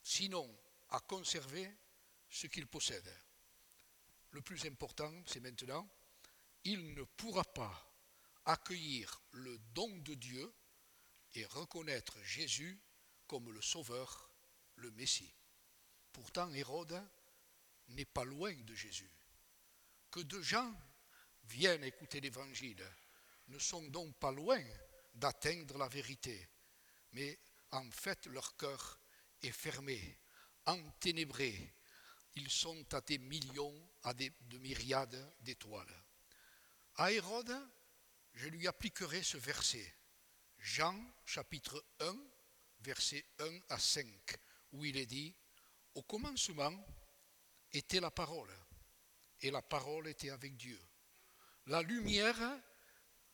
sinon 0.02 0.58
à 0.90 1.00
conserver 1.00 1.70
ce 2.28 2.46
qu'il 2.46 2.66
possède. 2.66 3.11
Le 4.32 4.42
plus 4.42 4.64
important, 4.66 5.12
c'est 5.26 5.40
maintenant, 5.40 5.88
il 6.64 6.94
ne 6.94 7.04
pourra 7.04 7.44
pas 7.44 7.92
accueillir 8.44 9.22
le 9.32 9.58
don 9.74 9.88
de 9.98 10.14
Dieu 10.14 10.52
et 11.34 11.44
reconnaître 11.46 12.22
Jésus 12.22 12.80
comme 13.26 13.50
le 13.52 13.62
Sauveur, 13.62 14.30
le 14.76 14.90
Messie. 14.92 15.34
Pourtant, 16.12 16.52
Hérode 16.52 17.00
n'est 17.88 18.04
pas 18.04 18.24
loin 18.24 18.54
de 18.54 18.74
Jésus. 18.74 19.10
Que 20.10 20.20
de 20.20 20.40
gens 20.42 20.74
viennent 21.44 21.84
écouter 21.84 22.20
l'Évangile 22.20 22.84
ne 23.48 23.58
sont 23.58 23.82
donc 23.88 24.18
pas 24.18 24.32
loin 24.32 24.62
d'atteindre 25.14 25.78
la 25.78 25.88
vérité, 25.88 26.48
mais 27.12 27.38
en 27.70 27.90
fait 27.90 28.26
leur 28.26 28.56
cœur 28.56 29.00
est 29.42 29.52
fermé, 29.52 30.18
enténébré. 30.66 31.74
Ils 32.34 32.50
sont 32.50 32.94
à 32.94 33.00
des 33.00 33.18
millions, 33.18 33.90
à 34.02 34.14
des, 34.14 34.30
de 34.42 34.58
myriades 34.58 35.34
d'étoiles. 35.40 36.04
À 36.96 37.12
Hérode, 37.12 37.56
je 38.34 38.48
lui 38.48 38.66
appliquerai 38.66 39.22
ce 39.22 39.36
verset. 39.36 39.94
Jean 40.58 40.96
chapitre 41.24 41.84
1, 42.00 42.16
versets 42.80 43.26
1 43.38 43.60
à 43.70 43.78
5, 43.78 44.06
où 44.72 44.84
il 44.84 44.96
est 44.96 45.06
dit, 45.06 45.34
Au 45.94 46.02
commencement 46.02 46.86
était 47.72 48.00
la 48.00 48.10
parole, 48.10 48.54
et 49.40 49.50
la 49.50 49.62
parole 49.62 50.08
était 50.08 50.30
avec 50.30 50.56
Dieu. 50.56 50.80
La 51.66 51.82
lumière 51.82 52.40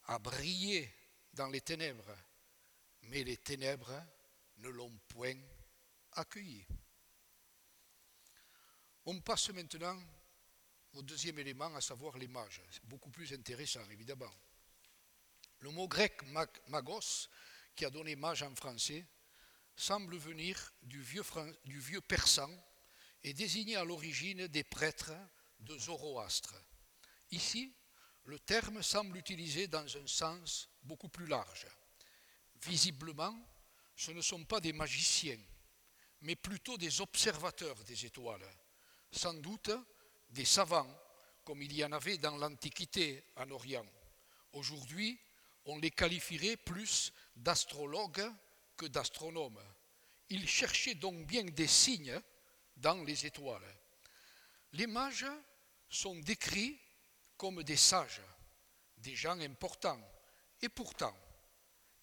a 0.05 0.19
brillé 0.19 0.93
dans 1.33 1.49
les 1.49 1.61
ténèbres, 1.61 2.17
mais 3.03 3.25
les 3.25 3.37
ténèbres 3.37 4.03
ne 4.59 4.69
l'ont 4.69 4.99
point 5.09 5.39
accueilli. 6.13 6.67
On 9.11 9.21
passe 9.21 9.49
maintenant 9.55 9.99
au 10.93 11.01
deuxième 11.01 11.39
élément, 11.39 11.75
à 11.75 11.81
savoir 11.81 12.19
l'image. 12.19 12.61
C'est 12.71 12.85
beaucoup 12.85 13.09
plus 13.09 13.33
intéressant, 13.33 13.89
évidemment. 13.89 14.31
Le 15.61 15.71
mot 15.71 15.89
grec 15.89 16.21
magos, 16.67 17.31
qui 17.75 17.87
a 17.87 17.91
donné 17.91 18.17
mage 18.17 18.43
en 18.43 18.55
français, 18.55 19.07
semble 19.75 20.19
venir 20.19 20.75
du 20.83 21.01
vieux, 21.01 21.23
du 21.65 21.81
vieux 21.81 22.03
persan 22.03 22.51
et 23.25 23.33
désigner 23.33 23.77
à 23.77 23.85
l'origine 23.85 24.47
des 24.49 24.63
prêtres 24.63 25.15
de 25.61 25.79
Zoroastre. 25.79 26.63
Ici, 27.31 27.75
le 28.25 28.39
terme 28.39 28.83
semble 28.83 29.17
utilisé 29.17 29.69
dans 29.69 29.87
un 29.97 30.07
sens 30.07 30.69
beaucoup 30.83 31.09
plus 31.09 31.27
large. 31.27 31.67
Visiblement, 32.63 33.35
ce 33.97 34.11
ne 34.11 34.21
sont 34.21 34.45
pas 34.45 34.61
des 34.61 34.75
magiciens, 34.75 35.41
mais 36.21 36.37
plutôt 36.37 36.77
des 36.77 37.01
observateurs 37.01 37.83
des 37.85 38.05
étoiles, 38.05 38.47
sans 39.11 39.35
doute 39.35 39.71
des 40.31 40.45
savants, 40.45 40.89
comme 41.45 41.63
il 41.63 41.73
y 41.73 41.85
en 41.85 41.93
avait 41.93 42.19
dans 42.19 42.37
l'Antiquité 42.37 43.25
en 43.37 43.51
Orient. 43.51 43.87
Aujourd'hui, 44.53 45.19
on 45.65 45.79
les 45.79 45.91
qualifierait 45.91 46.57
plus 46.57 47.13
d'astrologues 47.37 48.33
que 48.77 48.87
d'astronomes. 48.87 49.63
Ils 50.31 50.49
cherchaient 50.49 50.95
donc 50.95 51.27
bien 51.27 51.45
des 51.45 51.67
signes 51.67 52.21
dans 52.77 53.03
les 53.05 53.27
étoiles. 53.27 53.63
Les 54.73 54.87
mages 54.87 55.27
sont 55.89 56.17
décrits 56.17 56.79
comme 57.37 57.63
des 57.63 57.77
sages, 57.77 58.21
des 58.99 59.15
gens 59.15 59.39
importants, 59.41 60.01
et 60.61 60.69
pourtant, 60.69 61.17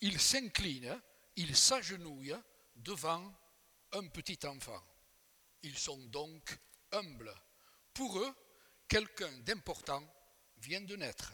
ils 0.02 0.20
s'inclinent, 0.20 1.00
ils 1.36 1.56
s'agenouillent 1.56 2.38
devant 2.76 3.34
un 3.92 4.08
petit 4.08 4.40
enfant. 4.46 4.82
Ils 5.64 5.78
sont 5.78 6.00
donc 6.06 6.58
humbles. 6.92 7.34
Pour 7.94 8.20
eux, 8.20 8.36
quelqu'un 8.88 9.32
d'important 9.40 10.04
vient 10.58 10.82
de 10.82 10.96
naître. 10.96 11.34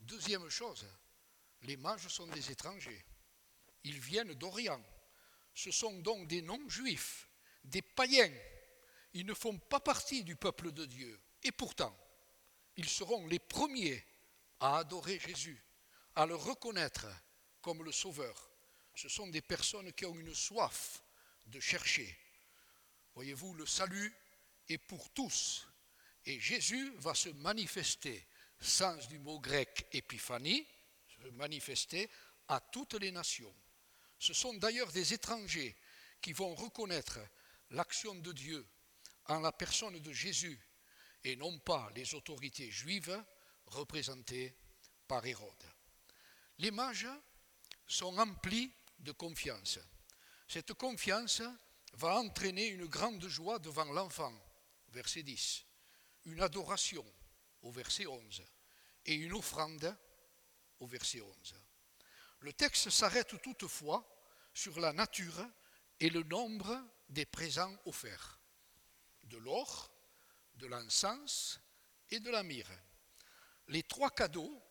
Deuxième 0.00 0.48
chose, 0.48 0.86
les 1.62 1.76
mages 1.76 2.08
sont 2.08 2.26
des 2.26 2.50
étrangers. 2.50 3.04
Ils 3.84 4.00
viennent 4.00 4.34
d'Orient. 4.34 4.82
Ce 5.54 5.70
sont 5.70 5.98
donc 6.00 6.26
des 6.28 6.42
non-juifs, 6.42 7.28
des 7.64 7.82
païens. 7.82 8.32
Ils 9.14 9.26
ne 9.26 9.34
font 9.34 9.58
pas 9.58 9.80
partie 9.80 10.24
du 10.24 10.36
peuple 10.36 10.72
de 10.72 10.86
Dieu. 10.86 11.20
Et 11.42 11.52
pourtant, 11.52 11.96
ils 12.76 12.88
seront 12.88 13.26
les 13.26 13.38
premiers 13.38 14.04
à 14.60 14.78
adorer 14.78 15.18
Jésus, 15.18 15.62
à 16.14 16.26
le 16.26 16.34
reconnaître 16.34 17.06
comme 17.60 17.84
le 17.84 17.92
Sauveur. 17.92 18.50
Ce 18.94 19.08
sont 19.08 19.26
des 19.28 19.42
personnes 19.42 19.92
qui 19.92 20.06
ont 20.06 20.18
une 20.18 20.34
soif 20.34 21.02
de 21.46 21.60
chercher. 21.60 22.16
Voyez-vous, 23.14 23.54
le 23.54 23.66
salut 23.66 24.14
est 24.68 24.78
pour 24.78 25.10
tous. 25.10 25.66
Et 26.24 26.38
Jésus 26.40 26.92
va 26.98 27.14
se 27.14 27.30
manifester, 27.30 28.26
sens 28.60 29.08
du 29.08 29.18
mot 29.18 29.40
grec 29.40 29.86
épiphanie, 29.92 30.66
manifester 31.32 32.08
à 32.48 32.60
toutes 32.60 32.94
les 32.94 33.10
nations. 33.10 33.54
Ce 34.18 34.32
sont 34.32 34.54
d'ailleurs 34.54 34.92
des 34.92 35.12
étrangers 35.12 35.76
qui 36.20 36.32
vont 36.32 36.54
reconnaître 36.54 37.18
l'action 37.70 38.14
de 38.14 38.32
Dieu 38.32 38.66
en 39.26 39.40
la 39.40 39.52
personne 39.52 39.98
de 39.98 40.12
Jésus 40.12 40.58
et 41.24 41.36
non 41.36 41.58
pas 41.58 41.90
les 41.94 42.14
autorités 42.14 42.70
juives 42.70 43.24
représentées 43.66 44.54
par 45.06 45.24
Hérode. 45.26 45.64
Les 46.58 46.70
mages 46.70 47.08
sont 47.86 48.10
remplis 48.10 48.70
de 48.98 49.12
confiance. 49.12 49.78
Cette 50.48 50.74
confiance 50.74 51.42
va 51.94 52.16
entraîner 52.16 52.66
une 52.68 52.86
grande 52.86 53.26
joie 53.26 53.58
devant 53.58 53.84
l'enfant, 53.84 54.32
verset 54.92 55.22
10, 55.22 55.64
une 56.26 56.40
adoration, 56.40 57.04
au 57.62 57.70
verset 57.70 58.06
11, 58.06 58.44
et 59.06 59.14
une 59.14 59.32
offrande, 59.32 59.96
au 60.80 60.86
verset 60.86 61.20
11. 61.20 61.54
Le 62.40 62.52
texte 62.52 62.90
s'arrête 62.90 63.40
toutefois 63.42 64.06
sur 64.52 64.78
la 64.80 64.92
nature 64.92 65.46
et 66.00 66.10
le 66.10 66.22
nombre 66.24 66.78
des 67.08 67.24
présents 67.24 67.76
offerts. 67.86 68.40
De 69.24 69.38
l'or, 69.38 69.92
de 70.56 70.66
l'encens 70.66 71.60
et 72.10 72.20
de 72.20 72.30
la 72.30 72.42
myrrhe. 72.42 72.78
Les 73.68 73.82
trois 73.84 74.10
cadeaux 74.10 74.62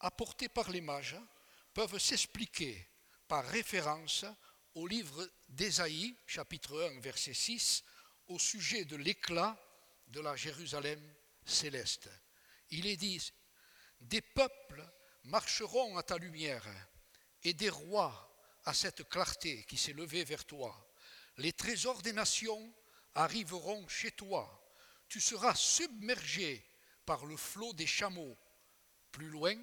apportés 0.00 0.48
par 0.48 0.70
les 0.70 0.80
mages 0.80 1.16
peuvent 1.74 1.98
s'expliquer 1.98 2.88
par 3.28 3.44
référence 3.46 4.24
au 4.74 4.86
livre 4.86 5.28
d'Ésaïe, 5.48 6.16
chapitre 6.26 6.80
1, 6.96 7.00
verset 7.00 7.34
6, 7.34 7.84
au 8.28 8.38
sujet 8.38 8.84
de 8.84 8.96
l'éclat 8.96 9.58
de 10.08 10.20
la 10.20 10.36
Jérusalem 10.36 11.00
céleste. 11.44 12.08
Il 12.70 12.86
est 12.86 12.96
dit, 12.96 13.32
des 14.00 14.20
peuples 14.20 14.84
marcheront 15.24 15.96
à 15.96 16.02
ta 16.02 16.16
lumière 16.18 16.66
et 17.42 17.54
des 17.54 17.70
rois 17.70 18.24
à 18.64 18.74
cette 18.74 19.08
clarté 19.08 19.64
qui 19.64 19.76
s'est 19.76 19.92
levée 19.92 20.24
vers 20.24 20.44
toi. 20.44 20.88
Les 21.38 21.52
trésors 21.52 22.02
des 22.02 22.12
nations 22.12 22.74
arriveront 23.14 23.86
chez 23.88 24.12
toi. 24.12 24.72
Tu 25.08 25.20
seras 25.20 25.54
submergé 25.54 26.64
par 27.06 27.24
le 27.24 27.36
flot 27.36 27.72
des 27.72 27.86
chameaux. 27.86 28.36
Plus 29.10 29.28
loin, 29.28 29.56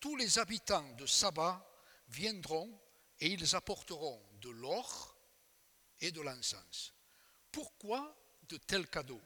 tous 0.00 0.16
les 0.16 0.38
habitants 0.38 0.90
de 0.94 1.06
Saba 1.06 1.64
viendront 2.08 2.80
et 3.20 3.28
ils 3.28 3.54
apporteront 3.54 4.20
de 4.40 4.50
l'or 4.50 5.16
et 6.00 6.10
de 6.10 6.20
l'encens. 6.20 6.92
Pourquoi 7.52 8.16
de 8.48 8.56
tels 8.56 8.88
cadeaux? 8.88 9.22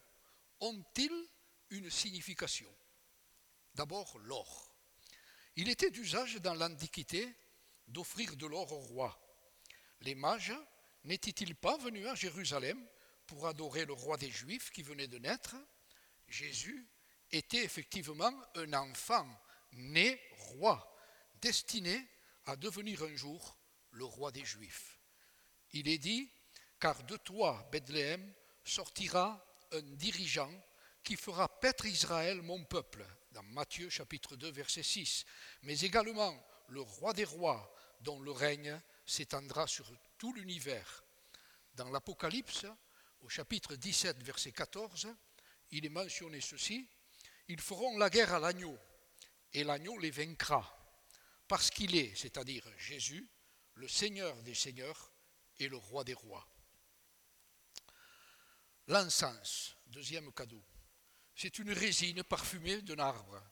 Ont-ils 0.59 1.29
une 1.69 1.89
signification? 1.89 2.73
D'abord 3.75 4.17
l'or. 4.19 4.73
Il 5.55 5.69
était 5.69 5.91
d'usage 5.91 6.35
dans 6.35 6.53
l'Antiquité 6.53 7.27
d'offrir 7.87 8.35
de 8.35 8.45
l'or 8.45 8.71
au 8.71 8.79
roi. 8.79 9.19
Les 10.01 10.15
mages 10.15 10.53
n'étaient-ils 11.03 11.55
pas 11.55 11.77
venus 11.77 12.07
à 12.07 12.15
Jérusalem 12.15 12.83
pour 13.25 13.47
adorer 13.47 13.85
le 13.85 13.93
roi 13.93 14.17
des 14.17 14.31
Juifs 14.31 14.71
qui 14.71 14.83
venait 14.83 15.07
de 15.07 15.17
naître? 15.17 15.55
Jésus 16.27 16.87
était 17.31 17.63
effectivement 17.63 18.33
un 18.55 18.73
enfant 18.73 19.27
né 19.73 20.21
roi, 20.31 20.95
destiné 21.41 22.07
à 22.45 22.55
devenir 22.55 23.03
un 23.03 23.15
jour 23.15 23.57
le 23.91 24.05
roi 24.05 24.31
des 24.31 24.45
Juifs. 24.45 24.99
Il 25.71 25.87
est 25.87 25.97
dit, 25.97 26.31
car 26.79 27.03
de 27.03 27.17
toi, 27.17 27.67
Bethléem, 27.71 28.33
sortira 28.63 29.43
un 29.71 29.81
dirigeant 29.81 30.51
qui 31.03 31.15
fera 31.15 31.47
paître 31.59 31.85
Israël, 31.85 32.41
mon 32.41 32.63
peuple, 32.65 33.05
dans 33.31 33.43
Matthieu 33.43 33.89
chapitre 33.89 34.35
2, 34.35 34.51
verset 34.51 34.83
6, 34.83 35.25
mais 35.63 35.79
également 35.79 36.35
le 36.69 36.81
roi 36.81 37.13
des 37.13 37.23
rois, 37.23 37.73
dont 38.01 38.19
le 38.19 38.31
règne 38.31 38.79
s'étendra 39.05 39.67
sur 39.67 39.91
tout 40.17 40.33
l'univers. 40.33 41.03
Dans 41.75 41.89
l'Apocalypse, 41.89 42.65
au 43.21 43.29
chapitre 43.29 43.75
17, 43.75 44.23
verset 44.23 44.51
14, 44.51 45.07
il 45.71 45.85
est 45.85 45.89
mentionné 45.89 46.41
ceci, 46.41 46.89
ils 47.47 47.61
feront 47.61 47.97
la 47.97 48.09
guerre 48.09 48.33
à 48.33 48.39
l'agneau, 48.39 48.77
et 49.53 49.63
l'agneau 49.63 49.97
les 49.97 50.11
vaincra, 50.11 50.73
parce 51.47 51.69
qu'il 51.69 51.95
est, 51.95 52.15
c'est-à-dire 52.15 52.65
Jésus, 52.77 53.29
le 53.75 53.87
Seigneur 53.87 54.35
des 54.43 54.55
seigneurs 54.55 55.11
et 55.59 55.67
le 55.67 55.77
roi 55.77 56.03
des 56.03 56.13
rois. 56.13 56.47
L'encens, 58.87 59.75
deuxième 59.87 60.31
cadeau, 60.31 60.63
c'est 61.35 61.59
une 61.59 61.73
résine 61.73 62.23
parfumée 62.23 62.81
d'un 62.81 62.99
arbre. 62.99 63.43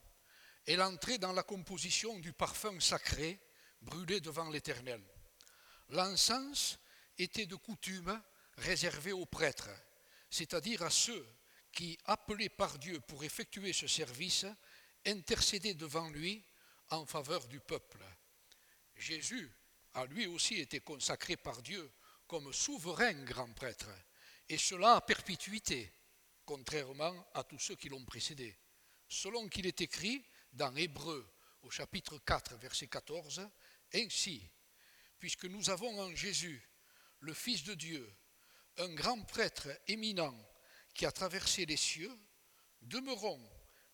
Elle 0.66 0.82
entrait 0.82 1.18
dans 1.18 1.34
la 1.34 1.44
composition 1.44 2.18
du 2.20 2.32
parfum 2.32 2.80
sacré 2.80 3.40
brûlé 3.82 4.22
devant 4.22 4.50
l'Éternel. 4.50 5.04
L'encens 5.90 6.80
était 7.18 7.46
de 7.46 7.56
coutume 7.56 8.22
réservé 8.58 9.12
aux 9.12 9.26
prêtres, 9.26 9.70
c'est-à-dire 10.30 10.84
à 10.84 10.90
ceux 10.90 11.28
qui, 11.74 12.00
appelés 12.06 12.50
par 12.50 12.80
Dieu 12.80 13.02
pour 13.02 13.26
effectuer 13.26 13.74
ce 13.74 13.88
service, 13.88 14.46
intercédaient 15.06 15.74
devant 15.74 16.10
lui 16.10 16.44
en 16.92 17.06
faveur 17.06 17.46
du 17.48 17.60
peuple. 17.60 18.00
Jésus 18.96 19.52
a 19.96 20.06
lui 20.06 20.28
aussi 20.28 20.56
été 20.62 20.80
consacré 20.80 21.36
par 21.36 21.62
Dieu 21.62 21.92
comme 22.26 22.54
souverain 22.54 23.14
grand 23.26 23.52
prêtre, 23.54 23.90
et 24.50 24.58
cela 24.58 24.96
à 24.96 25.02
perpétuité, 25.02 25.92
contrairement 26.46 27.28
à 27.34 27.44
tous 27.44 27.60
ceux 27.60 27.76
qui 27.76 27.90
l'ont 27.90 28.06
précédé. 28.06 28.58
Selon 29.08 29.48
qu'il 29.48 29.66
est 29.66 29.82
écrit 29.82 30.24
dans 30.54 30.76
Hébreu 30.76 31.28
au 31.64 31.70
chapitre 31.70 32.18
4, 32.20 32.56
verset 32.56 32.88
14, 32.88 33.48
Ainsi, 33.94 34.50
puisque 35.20 35.46
nous 35.46 35.70
avons 35.70 36.00
en 36.00 36.16
Jésus, 36.16 36.62
le 37.20 37.34
Fils 37.34 37.64
de 37.64 37.74
Dieu, 37.74 38.16
un 38.78 38.94
grand 38.94 39.22
prêtre 39.24 39.70
éminent 39.88 40.36
qui 40.94 41.06
a 41.06 41.12
traversé 41.12 41.66
les 41.66 41.78
cieux, 41.78 42.12
demeurons 42.82 43.42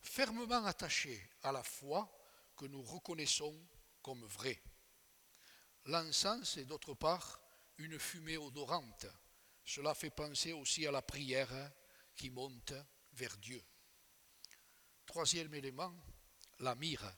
fermement 0.01 0.65
attachés 0.65 1.29
à 1.43 1.51
la 1.51 1.63
foi 1.63 2.11
que 2.55 2.65
nous 2.65 2.81
reconnaissons 2.81 3.55
comme 4.01 4.25
vraie. 4.25 4.61
L'encens 5.85 6.57
est 6.57 6.65
d'autre 6.65 6.93
part 6.93 7.41
une 7.77 7.97
fumée 7.97 8.37
odorante. 8.37 9.07
Cela 9.63 9.93
fait 9.93 10.09
penser 10.09 10.53
aussi 10.53 10.85
à 10.87 10.91
la 10.91 11.01
prière 11.01 11.71
qui 12.15 12.29
monte 12.29 12.73
vers 13.13 13.37
Dieu. 13.37 13.63
Troisième 15.05 15.53
élément, 15.53 15.95
la 16.59 16.75
myrrhe. 16.75 17.13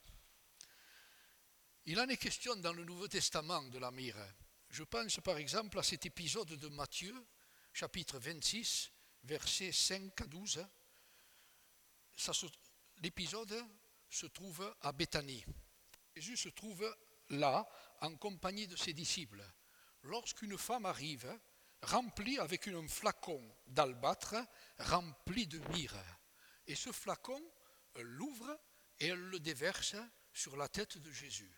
Il 1.86 2.00
en 2.00 2.08
est 2.08 2.18
question 2.18 2.56
dans 2.56 2.74
le 2.74 2.86
Nouveau 2.86 3.08
Testament 3.08 3.64
de 3.64 3.78
la 3.78 3.92
myrrhe. 3.92 4.34
Je 4.70 4.84
pense 4.84 5.20
par 5.20 5.38
exemple 5.38 5.78
à 5.78 5.84
cet 5.84 6.06
épisode 6.06 6.48
de 6.48 6.68
Matthieu, 6.70 7.14
chapitre 7.74 8.18
26, 8.20 8.92
versets 9.24 9.72
5 9.72 10.22
à 10.22 10.26
12. 10.26 10.66
L'épisode 12.98 13.66
se 14.10 14.26
trouve 14.28 14.76
à 14.82 14.92
Béthanie. 14.92 15.46
Jésus 16.16 16.38
se 16.38 16.50
trouve 16.50 16.96
là 17.30 17.68
en 18.02 18.16
compagnie 18.16 18.68
de 18.68 18.76
ses 18.76 18.94
disciples. 18.94 19.44
Lorsqu'une 20.04 20.58
femme 20.58 20.86
arrive, 20.86 21.40
remplie 21.84 22.40
avec 22.40 22.68
un 22.68 22.88
flacon 22.88 23.42
d'albâtre 23.68 24.36
rempli 24.80 25.48
de 25.48 25.60
myrrhe. 25.70 26.04
Et 26.68 26.76
ce 26.76 26.92
flacon, 26.92 27.42
elle 27.96 28.08
l'ouvre 28.08 28.58
et 29.00 29.08
elle 29.08 29.20
le 29.20 29.40
déverse 29.40 29.96
sur 30.32 30.56
la 30.58 30.68
tête 30.68 30.98
de 30.98 31.12
Jésus. 31.12 31.54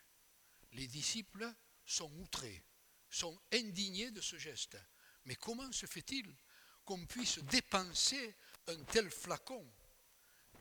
Les 0.74 0.88
disciples 0.88 1.48
sont 1.86 2.12
outrés, 2.20 2.63
sont 3.10 3.39
indignés 3.53 4.12
de 4.12 4.22
ce 4.22 4.38
geste. 4.38 4.77
Mais 5.25 5.36
comment 5.36 5.72
se 5.72 5.86
fait-il 5.86 6.36
qu'on 6.84 7.05
puisse 7.05 7.39
dépenser 7.39 8.36
un 8.67 8.84
tel 8.84 9.10
flacon? 9.10 9.65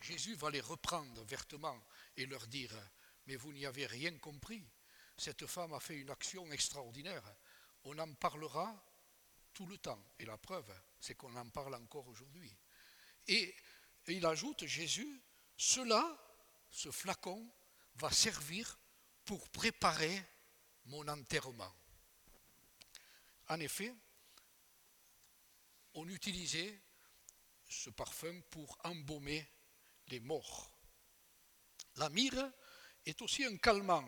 Jésus 0.01 0.35
va 0.35 0.51
les 0.51 0.61
reprendre 0.61 1.23
vertement 1.23 1.79
et 2.15 2.25
leur 2.25 2.47
dire, 2.47 2.73
mais 3.25 3.35
vous 3.35 3.51
n'y 3.51 3.65
avez 3.65 3.87
rien 3.87 4.17
compris. 4.19 4.63
Cette 5.17 5.47
femme 5.47 5.73
a 5.73 5.79
fait 5.79 5.95
une 5.95 6.09
action 6.09 6.51
extraordinaire. 6.51 7.23
On 7.83 7.97
en 7.97 8.13
parlera 8.13 8.83
tout 9.55 9.65
le 9.65 9.77
temps. 9.79 10.03
Et 10.19 10.25
la 10.25 10.37
preuve, 10.37 10.71
c'est 10.99 11.15
qu'on 11.15 11.35
en 11.35 11.49
parle 11.49 11.73
encore 11.73 12.07
aujourd'hui. 12.07 12.55
Et, 13.27 13.55
il 14.07 14.23
ajoute, 14.27 14.65
Jésus, 14.67 15.23
cela, 15.57 16.05
ce 16.69 16.91
flacon, 16.91 17.49
va 17.95 18.11
servir 18.11 18.77
pour 19.23 19.49
préparer 19.49 20.23
mon 20.85 21.07
enterrement. 21.07 21.73
En 23.47 23.59
effet, 23.59 23.91
on 25.95 26.07
utilisait 26.09 26.79
ce 27.67 27.89
parfum 27.89 28.41
pour 28.51 28.77
embaumer 28.83 29.49
les 30.09 30.19
morts. 30.19 30.69
La 31.95 32.09
myrrhe 32.09 32.51
est 33.05 33.21
aussi 33.21 33.45
un 33.45 33.57
calmant 33.57 34.05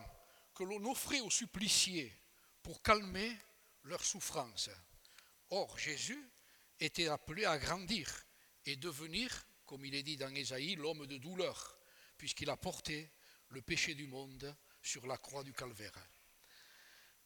que 0.53 0.63
l'on 0.63 0.83
offrait 0.91 1.21
aux 1.21 1.31
suppliciés 1.31 2.13
pour 2.61 2.83
calmer 2.83 3.35
leur 3.83 4.03
souffrance. 4.03 4.69
Or, 5.49 5.77
Jésus 5.77 6.29
était 6.79 7.07
appelé 7.07 7.45
à 7.45 7.57
grandir 7.57 8.09
et 8.65 8.75
devenir, 8.75 9.47
comme 9.65 9.85
il 9.85 9.95
est 9.95 10.03
dit 10.03 10.17
dans 10.17 10.33
Ésaïe, 10.33 10.75
l'homme 10.75 11.07
de 11.07 11.17
douleur, 11.17 11.79
puisqu'il 12.17 12.49
a 12.49 12.57
porté 12.57 13.11
le 13.49 13.61
péché 13.61 13.95
du 13.95 14.07
monde 14.07 14.55
sur 14.81 15.07
la 15.07 15.17
croix 15.17 15.43
du 15.43 15.53
calvaire. 15.53 15.97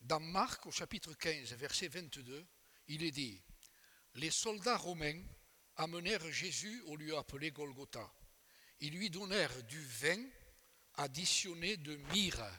Dans 0.02 0.20
Marc, 0.20 0.66
au 0.66 0.72
chapitre 0.72 1.14
15, 1.14 1.54
verset 1.54 1.88
22, 1.88 2.46
il 2.88 3.04
est 3.04 3.12
dit 3.12 3.42
Les 4.16 4.32
soldats 4.32 4.78
romains 4.78 5.22
amenèrent 5.76 6.32
Jésus 6.32 6.82
au 6.88 6.96
lieu 6.96 7.18
appelé 7.18 7.52
Golgotha. 7.52 8.12
Ils 8.80 8.94
lui 8.94 9.10
donnèrent 9.10 9.64
du 9.64 9.82
vin 9.84 10.24
additionné 10.96 11.78
de 11.78 11.96
myrrhe, 12.14 12.52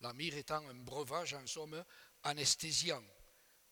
la 0.00 0.12
myrrhe 0.12 0.36
étant 0.36 0.68
un 0.68 0.74
breuvage 0.74 1.34
en 1.34 1.46
somme 1.46 1.84
anesthésiant. 2.24 3.04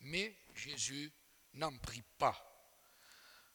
Mais 0.01 0.37
Jésus 0.55 1.13
n'en 1.55 1.77
prit 1.79 2.05
pas. 2.19 2.47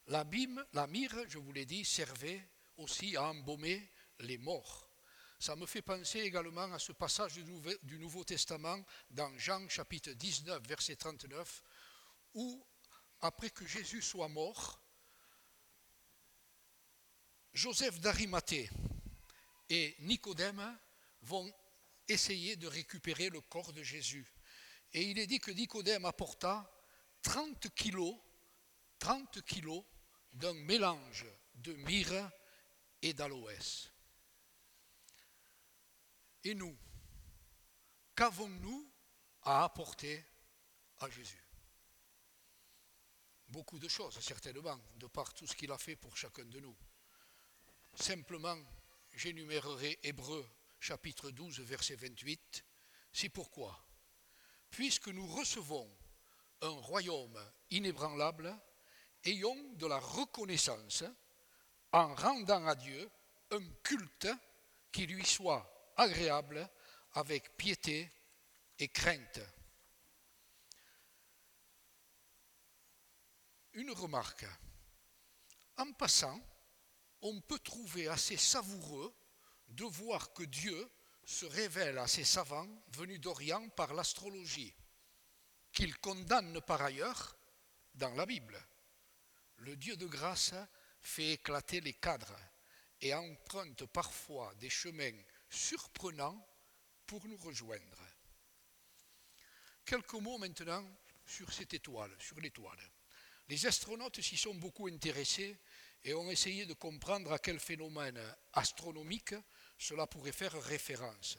La, 0.08 0.24
la 0.72 0.86
myrrhe, 0.86 1.24
je 1.28 1.38
vous 1.38 1.52
l'ai 1.52 1.66
dit, 1.66 1.84
servait 1.84 2.48
aussi 2.76 3.16
à 3.16 3.24
embaumer 3.24 3.90
les 4.20 4.38
morts. 4.38 4.90
Ça 5.38 5.54
me 5.56 5.66
fait 5.66 5.82
penser 5.82 6.20
également 6.20 6.72
à 6.72 6.78
ce 6.78 6.92
passage 6.92 7.34
du 7.34 7.98
Nouveau, 7.98 8.24
Testament 8.24 8.82
dans 9.10 9.36
Jean 9.38 9.68
chapitre 9.68 10.12
19, 10.12 10.66
verset 10.66 10.96
39, 10.96 11.62
où, 12.34 12.66
après 13.20 13.50
que 13.50 13.66
Jésus 13.66 14.00
soit 14.00 14.28
mort, 14.28 14.80
Joseph 17.52 18.00
d'Arimathée 18.00 18.70
et 19.68 19.96
Nicodème 20.00 20.78
vont 21.22 21.52
essayer 22.08 22.56
de 22.56 22.66
récupérer 22.66 23.28
le 23.28 23.40
corps 23.40 23.72
de 23.72 23.82
Jésus. 23.82 24.26
Et 24.92 25.02
il 25.02 25.18
est 25.18 25.26
dit 25.26 25.40
que 25.40 25.50
Nicodème 25.50 26.04
apporta 26.04 26.70
30 27.26 27.74
kilos, 27.74 28.16
30 29.00 29.42
kilos 29.42 29.84
d'un 30.32 30.54
mélange 30.54 31.26
de 31.56 31.72
myrrhe 31.72 32.30
et 33.02 33.12
d'aloès. 33.12 33.90
Et 36.44 36.54
nous, 36.54 36.78
qu'avons-nous 38.14 38.92
à 39.42 39.64
apporter 39.64 40.24
à 41.00 41.10
Jésus? 41.10 41.44
Beaucoup 43.48 43.80
de 43.80 43.88
choses, 43.88 44.20
certainement, 44.20 44.78
de 44.94 45.08
par 45.08 45.34
tout 45.34 45.48
ce 45.48 45.56
qu'il 45.56 45.72
a 45.72 45.78
fait 45.78 45.96
pour 45.96 46.16
chacun 46.16 46.44
de 46.44 46.60
nous. 46.60 46.76
Simplement, 47.96 48.58
j'énumérerai 49.12 49.98
Hébreu 50.04 50.48
chapitre 50.78 51.32
12, 51.32 51.58
verset 51.62 51.96
28. 51.96 52.64
C'est 53.12 53.30
pourquoi, 53.30 53.84
puisque 54.70 55.08
nous 55.08 55.26
recevons 55.26 55.90
un 56.62 56.80
royaume 56.80 57.38
inébranlable, 57.70 58.56
ayons 59.24 59.72
de 59.74 59.86
la 59.86 59.98
reconnaissance 59.98 61.04
en 61.92 62.14
rendant 62.14 62.66
à 62.66 62.74
Dieu 62.74 63.10
un 63.50 63.62
culte 63.82 64.28
qui 64.92 65.06
lui 65.06 65.24
soit 65.24 65.92
agréable 65.96 66.68
avec 67.14 67.56
piété 67.56 68.10
et 68.78 68.88
crainte. 68.88 69.40
Une 73.72 73.90
remarque. 73.90 74.46
En 75.76 75.92
passant, 75.92 76.40
on 77.20 77.40
peut 77.40 77.58
trouver 77.58 78.08
assez 78.08 78.36
savoureux 78.36 79.14
de 79.68 79.84
voir 79.84 80.32
que 80.32 80.44
Dieu 80.44 80.90
se 81.24 81.44
révèle 81.44 81.98
à 81.98 82.06
ses 82.06 82.24
savants 82.24 82.68
venus 82.88 83.20
d'Orient 83.20 83.68
par 83.70 83.92
l'astrologie 83.92 84.74
qu'il 85.76 85.98
condamne 85.98 86.58
par 86.62 86.80
ailleurs 86.80 87.36
dans 87.94 88.14
la 88.14 88.24
Bible. 88.24 88.58
Le 89.58 89.76
Dieu 89.76 89.94
de 89.98 90.06
grâce 90.06 90.54
fait 91.02 91.32
éclater 91.32 91.82
les 91.82 91.92
cadres 91.92 92.38
et 93.02 93.12
emprunte 93.12 93.84
parfois 93.84 94.54
des 94.54 94.70
chemins 94.70 95.22
surprenants 95.50 96.48
pour 97.06 97.28
nous 97.28 97.36
rejoindre. 97.36 98.02
Quelques 99.84 100.14
mots 100.14 100.38
maintenant 100.38 100.82
sur 101.26 101.52
cette 101.52 101.74
étoile, 101.74 102.16
sur 102.18 102.40
l'étoile. 102.40 102.80
Les 103.48 103.66
astronautes 103.66 104.22
s'y 104.22 104.38
sont 104.38 104.54
beaucoup 104.54 104.86
intéressés 104.86 105.58
et 106.02 106.14
ont 106.14 106.30
essayé 106.30 106.64
de 106.64 106.72
comprendre 106.72 107.34
à 107.34 107.38
quel 107.38 107.60
phénomène 107.60 108.20
astronomique 108.54 109.34
cela 109.76 110.06
pourrait 110.06 110.32
faire 110.32 110.58
référence. 110.62 111.36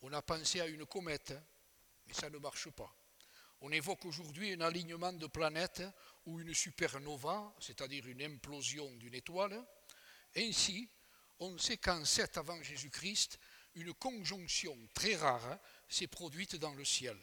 On 0.00 0.12
a 0.12 0.22
pensé 0.22 0.60
à 0.60 0.66
une 0.66 0.86
comète, 0.86 1.34
mais 2.04 2.14
ça 2.14 2.28
ne 2.28 2.38
marche 2.38 2.68
pas. 2.70 2.92
On 3.60 3.72
évoque 3.72 4.04
aujourd'hui 4.04 4.52
un 4.52 4.60
alignement 4.60 5.12
de 5.12 5.26
planètes 5.26 5.82
ou 6.26 6.40
une 6.40 6.54
supernova, 6.54 7.54
c'est-à-dire 7.60 8.06
une 8.06 8.22
implosion 8.22 8.90
d'une 8.96 9.14
étoile. 9.14 9.64
Ainsi, 10.36 10.88
on 11.38 11.56
sait 11.58 11.78
qu'en 11.78 12.04
7 12.04 12.38
avant 12.38 12.62
Jésus-Christ, 12.62 13.38
une 13.74 13.94
conjonction 13.94 14.76
très 14.92 15.16
rare 15.16 15.58
s'est 15.88 16.06
produite 16.06 16.56
dans 16.56 16.74
le 16.74 16.84
ciel. 16.84 17.18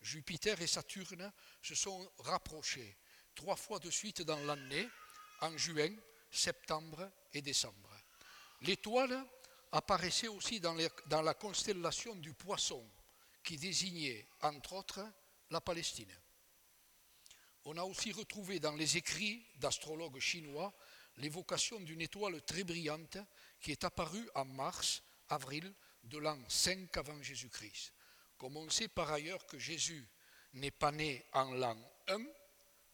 Jupiter 0.00 0.60
et 0.60 0.66
Saturne 0.66 1.32
se 1.60 1.74
sont 1.74 2.12
rapprochés 2.18 2.96
trois 3.34 3.56
fois 3.56 3.78
de 3.78 3.90
suite 3.90 4.22
dans 4.22 4.38
l'année, 4.40 4.88
en 5.40 5.56
juin, 5.56 5.94
septembre 6.30 7.10
et 7.32 7.42
décembre. 7.42 7.90
L'étoile 8.62 9.24
apparaissait 9.72 10.28
aussi 10.28 10.60
dans, 10.60 10.76
dans, 11.06 11.22
la 11.22 11.34
constellation 11.34 12.14
du 12.16 12.32
poisson, 12.34 12.84
qui 13.44 13.56
désignait, 13.56 14.26
entre 14.42 14.74
autres, 14.74 15.06
la 15.50 15.60
Palestine. 15.60 16.14
On 17.64 17.76
a 17.76 17.82
aussi 17.82 18.12
retrouvé 18.12 18.60
dans 18.60 18.74
les 18.74 18.96
écrits 18.96 19.44
d'astrologues 19.56 20.18
chinois 20.18 20.72
l'évocation 21.18 21.80
d'une 21.80 22.00
étoile 22.00 22.40
très 22.42 22.64
brillante 22.64 23.18
qui 23.60 23.72
est 23.72 23.84
apparue 23.84 24.28
en 24.34 24.44
mars, 24.44 25.02
avril 25.28 25.72
de 26.04 26.18
l'an 26.18 26.38
5 26.48 26.96
avant 26.96 27.20
Jésus-Christ. 27.22 27.92
Comme 28.36 28.56
on 28.56 28.70
sait 28.70 28.88
par 28.88 29.10
ailleurs 29.12 29.44
que 29.46 29.58
Jésus 29.58 30.08
n'est 30.54 30.70
pas 30.70 30.92
né 30.92 31.26
en 31.32 31.52
l'an 31.52 31.76
1, 32.06 32.18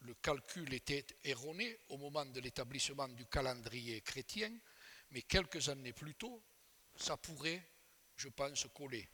le 0.01 0.15
calcul 0.15 0.73
était 0.75 1.07
erroné 1.23 1.79
au 1.89 1.97
moment 1.97 2.25
de 2.27 2.41
l'établissement 2.41 3.09
du 3.09 3.27
calendrier 3.27 4.01
chrétien, 4.01 4.51
mais 5.11 5.23
quelques 5.23 5.69
années 5.69 5.93
plus 5.93 6.15
tôt, 6.15 6.43
ça 6.97 7.17
pourrait, 7.17 7.63
je 8.17 8.29
pense, 8.29 8.67
coller. 8.75 9.09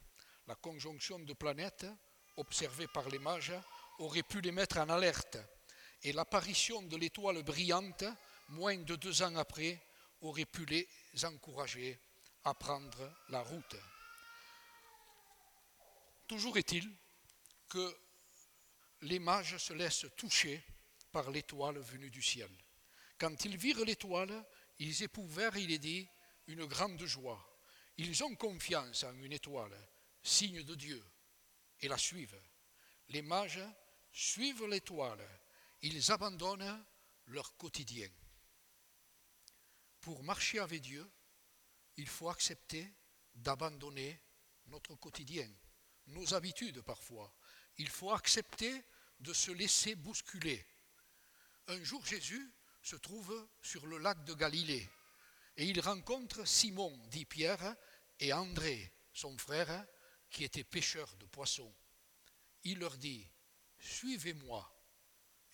La 0.47 0.55
conjonction 0.57 1.19
de 1.19 1.33
planètes 1.33 1.87
observée 2.41 2.89
par 2.89 3.09
les 3.09 3.19
mages 3.19 3.53
aurait 3.99 4.23
pu 4.23 4.41
les 4.41 4.53
mettre 4.53 4.79
en 4.79 4.89
alerte, 4.89 5.39
et 6.03 6.13
l'apparition 6.13 6.83
de 6.83 6.97
l'étoile 6.97 7.43
brillante, 7.43 8.05
moins 8.49 8.77
de 8.77 8.97
deux 8.97 9.23
ans 9.23 9.37
après, 9.37 9.81
aurait 10.23 10.47
pu 10.47 10.65
les 10.65 10.89
encourager 11.25 11.99
à 12.45 12.55
prendre 12.55 13.13
la 13.29 13.43
route. 13.43 13.77
Toujours 16.27 16.57
est-il 16.57 16.91
que 17.69 17.97
les 19.03 19.19
mages 19.19 19.59
se 19.59 19.73
laissent 19.73 20.07
toucher 20.17 20.63
par 21.13 21.31
l'étoile 21.31 21.79
venue 21.79 22.11
du 22.11 22.23
ciel. 22.23 22.51
Quand 23.19 23.45
ils 23.45 23.57
virent 23.57 23.85
l'étoile, 23.85 24.45
ils 24.79 25.03
éprouvèrent, 25.03 25.57
il 25.57 25.73
est 25.73 25.79
dit, 25.79 26.09
une 26.47 26.65
grande 26.67 27.05
joie. 27.05 27.45
Ils 27.99 28.25
ont 28.25 28.35
confiance 28.35 29.05
en 29.05 29.15
une 29.15 29.33
étoile, 29.33 29.77
signe 30.23 30.63
de 30.63 30.75
Dieu, 30.75 31.03
et 31.83 31.89
la 31.89 31.99
suivent. 31.99 32.41
Les 33.09 33.23
mages 33.23 33.63
suivent 34.13 34.67
l'étoile, 34.67 35.27
ils 35.83 36.13
abandonnent 36.13 36.85
leur 37.27 37.57
quotidien. 37.57 38.09
Pour 40.01 40.23
marcher 40.23 40.59
avec 40.59 40.83
Dieu, 40.83 41.09
il 41.97 42.09
faut 42.09 42.29
accepter 42.29 42.93
d'abandonner 43.35 44.21
notre 44.67 44.95
quotidien 44.95 45.49
nos 46.11 46.35
habitudes 46.35 46.83
parfois. 46.83 47.33
Il 47.79 47.89
faut 47.89 48.13
accepter 48.13 48.85
de 49.21 49.33
se 49.33 49.51
laisser 49.51 49.95
bousculer. 49.95 50.67
Un 51.69 51.83
jour, 51.83 52.05
Jésus 52.05 52.53
se 52.83 52.97
trouve 52.97 53.49
sur 53.63 53.87
le 53.87 53.99
lac 53.99 54.25
de 54.25 54.35
Galilée 54.35 54.89
et 55.57 55.67
il 55.67 55.81
rencontre 55.81 56.47
Simon, 56.47 56.97
dit 57.09 57.25
Pierre, 57.25 57.77
et 58.19 58.33
André, 58.33 58.93
son 59.13 59.37
frère, 59.37 59.87
qui 60.31 60.45
était 60.45 60.65
pêcheur 60.65 61.15
de 61.17 61.27
poissons. 61.27 61.75
Il 62.65 62.79
leur 62.79 62.97
dit, 62.97 63.29
Suivez-moi. 63.79 64.77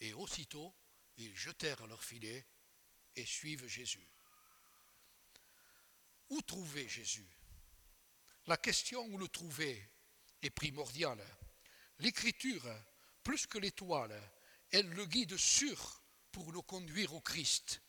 Et 0.00 0.12
aussitôt, 0.12 0.74
ils 1.16 1.34
jetèrent 1.34 1.86
leur 1.86 2.04
filet 2.04 2.46
et 3.14 3.24
suivent 3.24 3.66
Jésus. 3.66 4.06
Où 6.28 6.42
trouver 6.42 6.88
Jésus? 6.88 7.26
La 8.46 8.56
question 8.56 9.02
où 9.06 9.16
le 9.16 9.28
trouver 9.28 9.90
est 10.42 10.50
primordiale. 10.50 11.24
L'écriture, 12.00 12.66
plus 13.22 13.46
que 13.46 13.58
l'étoile, 13.58 14.20
est 14.70 14.82
le 14.82 15.06
guide 15.06 15.36
sûr 15.36 16.02
pour 16.30 16.52
nous 16.52 16.62
conduire 16.62 17.14
au 17.14 17.20
Christ. 17.20 17.80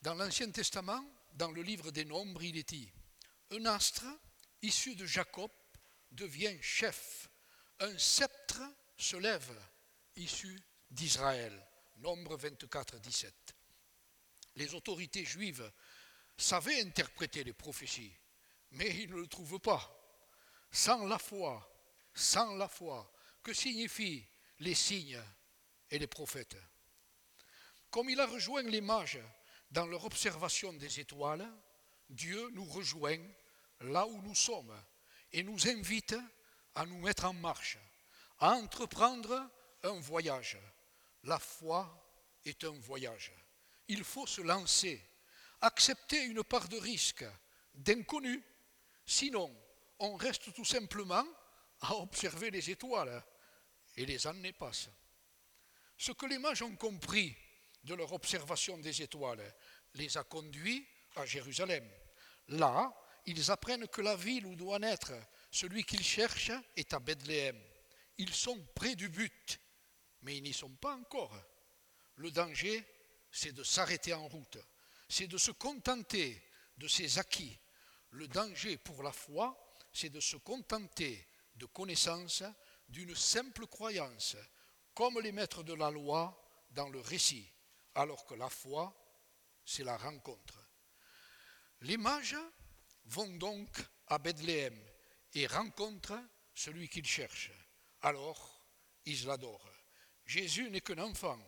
Dans 0.00 0.14
l'Ancien 0.14 0.50
Testament, 0.50 1.04
dans 1.34 1.50
le 1.50 1.62
livre 1.62 1.90
des 1.90 2.06
Nombres, 2.06 2.42
il 2.42 2.56
est 2.56 2.68
dit 2.68 2.90
Un 3.50 3.66
astre 3.66 4.06
issu 4.62 4.94
de 4.94 5.04
Jacob 5.04 5.50
devient 6.10 6.60
chef, 6.62 7.28
un 7.80 7.96
sceptre 7.98 8.62
se 8.96 9.16
lève 9.16 9.52
issu 10.16 10.60
d'Israël. 10.90 11.66
Nombre 11.96 12.36
24, 12.36 12.98
17. 12.98 13.54
Les 14.56 14.74
autorités 14.74 15.24
juives 15.24 15.70
savaient 16.36 16.80
interpréter 16.80 17.44
les 17.44 17.52
prophéties, 17.52 18.12
mais 18.72 18.88
ils 18.96 19.10
ne 19.10 19.16
le 19.16 19.26
trouvent 19.26 19.60
pas 19.60 19.96
sans 20.70 21.06
la 21.06 21.18
foi, 21.18 21.68
sans 22.14 22.56
la 22.56 22.68
foi, 22.68 23.10
que 23.42 23.52
signifient 23.52 24.24
les 24.60 24.74
signes 24.74 25.20
et 25.90 25.98
les 25.98 26.06
prophètes? 26.06 26.56
Comme 27.90 28.10
il 28.10 28.20
a 28.20 28.26
rejoint 28.26 28.62
les 28.62 28.80
mages 28.80 29.20
dans 29.70 29.86
leur 29.86 30.04
observation 30.04 30.72
des 30.72 31.00
étoiles, 31.00 31.48
Dieu 32.08 32.50
nous 32.50 32.64
rejoint 32.64 33.20
là 33.80 34.06
où 34.06 34.22
nous 34.22 34.34
sommes 34.34 34.74
et 35.32 35.42
nous 35.42 35.68
invite 35.68 36.16
à 36.74 36.86
nous 36.86 36.98
mettre 36.98 37.24
en 37.24 37.32
marche, 37.32 37.78
à 38.38 38.52
entreprendre 38.52 39.50
un 39.82 40.00
voyage. 40.00 40.58
La 41.24 41.38
foi 41.38 42.00
est 42.44 42.64
un 42.64 42.78
voyage. 42.78 43.32
Il 43.88 44.04
faut 44.04 44.26
se 44.26 44.40
lancer, 44.40 45.00
accepter 45.60 46.22
une 46.24 46.44
part 46.44 46.68
de 46.68 46.78
risque, 46.78 47.24
d'inconnu, 47.74 48.42
sinon 49.04 49.54
on 49.98 50.16
reste 50.16 50.52
tout 50.54 50.64
simplement 50.64 51.26
à 51.80 51.94
observer 51.96 52.50
les 52.50 52.70
étoiles 52.70 53.22
et 53.96 54.06
les 54.06 54.26
années 54.26 54.52
passent. 54.52 54.90
Ce 55.96 56.12
que 56.12 56.26
les 56.26 56.38
mages 56.38 56.62
ont 56.62 56.76
compris 56.76 57.36
de 57.84 57.94
leur 57.94 58.12
observation 58.12 58.78
des 58.78 59.02
étoiles 59.02 59.54
les 59.94 60.16
a 60.16 60.24
conduits 60.24 60.86
à 61.16 61.26
Jérusalem. 61.26 61.86
Là, 62.48 62.94
ils 63.30 63.50
apprennent 63.50 63.86
que 63.88 64.00
la 64.00 64.16
ville 64.16 64.46
où 64.46 64.56
doit 64.56 64.78
naître 64.78 65.12
celui 65.50 65.84
qu'ils 65.84 66.02
cherchent 66.02 66.52
est 66.76 66.92
à 66.92 66.98
Bethléem. 66.98 67.60
Ils 68.18 68.34
sont 68.34 68.58
près 68.74 68.94
du 68.96 69.08
but, 69.08 69.60
mais 70.22 70.36
ils 70.36 70.42
n'y 70.42 70.52
sont 70.52 70.74
pas 70.74 70.94
encore. 70.94 71.34
Le 72.16 72.30
danger, 72.30 72.84
c'est 73.30 73.52
de 73.52 73.62
s'arrêter 73.62 74.12
en 74.12 74.26
route, 74.28 74.58
c'est 75.08 75.26
de 75.26 75.38
se 75.38 75.50
contenter 75.52 76.42
de 76.76 76.88
ses 76.88 77.18
acquis. 77.18 77.58
Le 78.10 78.26
danger 78.26 78.76
pour 78.78 79.02
la 79.02 79.12
foi, 79.12 79.78
c'est 79.92 80.10
de 80.10 80.20
se 80.20 80.36
contenter 80.36 81.26
de 81.54 81.66
connaissances 81.66 82.42
d'une 82.88 83.14
simple 83.14 83.66
croyance, 83.66 84.36
comme 84.94 85.20
les 85.20 85.32
maîtres 85.32 85.62
de 85.62 85.74
la 85.74 85.90
loi 85.90 86.36
dans 86.70 86.88
le 86.88 87.00
récit, 87.00 87.48
alors 87.94 88.24
que 88.24 88.34
la 88.34 88.48
foi, 88.48 88.94
c'est 89.64 89.84
la 89.84 89.96
rencontre. 89.96 90.58
Les 91.82 91.96
mages 91.96 92.36
vont 93.10 93.36
donc 93.36 93.68
à 94.06 94.18
Bethléem 94.18 94.78
et 95.34 95.46
rencontrent 95.46 96.20
celui 96.54 96.88
qu'ils 96.88 97.06
cherchent. 97.06 97.52
Alors, 98.02 98.64
ils 99.04 99.26
l'adorent. 99.26 99.70
Jésus 100.24 100.70
n'est 100.70 100.80
qu'un 100.80 100.98
enfant, 100.98 101.38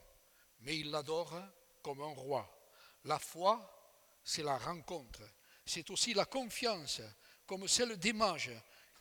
mais 0.60 0.78
ils 0.78 0.90
l'adorent 0.90 1.42
comme 1.82 2.02
un 2.02 2.14
roi. 2.14 2.48
La 3.04 3.18
foi, 3.18 4.20
c'est 4.24 4.42
la 4.42 4.58
rencontre. 4.58 5.22
C'est 5.64 5.88
aussi 5.90 6.14
la 6.14 6.24
confiance 6.24 7.00
comme 7.46 7.68
celle 7.68 7.96
des 7.96 8.12
mages 8.12 8.52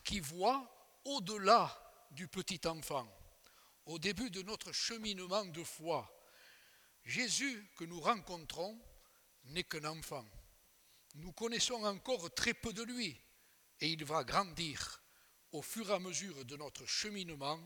qui 0.04 0.20
voient 0.20 1.00
au-delà 1.06 2.08
du 2.12 2.28
petit 2.28 2.62
enfant. 2.68 3.08
Au 3.86 3.98
début 3.98 4.30
de 4.30 4.44
notre 4.44 4.72
cheminement 4.72 5.46
de 5.46 5.64
foi, 5.64 6.10
Jésus 7.04 7.68
que 7.76 7.86
nous 7.86 8.00
rencontrons 8.00 8.80
n'est 9.46 9.64
qu'un 9.64 9.86
enfant. 9.86 10.26
Nous 11.16 11.34
connaissons 11.34 11.84
encore 11.84 12.34
très 12.34 12.54
peu 12.54 12.74
de 12.74 12.84
lui 12.84 13.20
et 13.80 13.90
il 13.90 14.06
va 14.06 14.24
grandir 14.24 15.02
au 15.52 15.62
fur 15.62 15.90
et 15.90 15.94
à 15.94 16.00
mesure 16.00 16.46
de 16.46 16.56
notre 16.56 16.86
cheminement, 16.86 17.60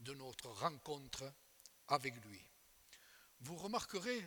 de 0.00 0.14
notre 0.14 0.48
rencontre 0.48 1.30
avec 1.88 2.14
lui. 2.24 2.42
Vous 3.40 3.56
remarquerez, 3.56 4.24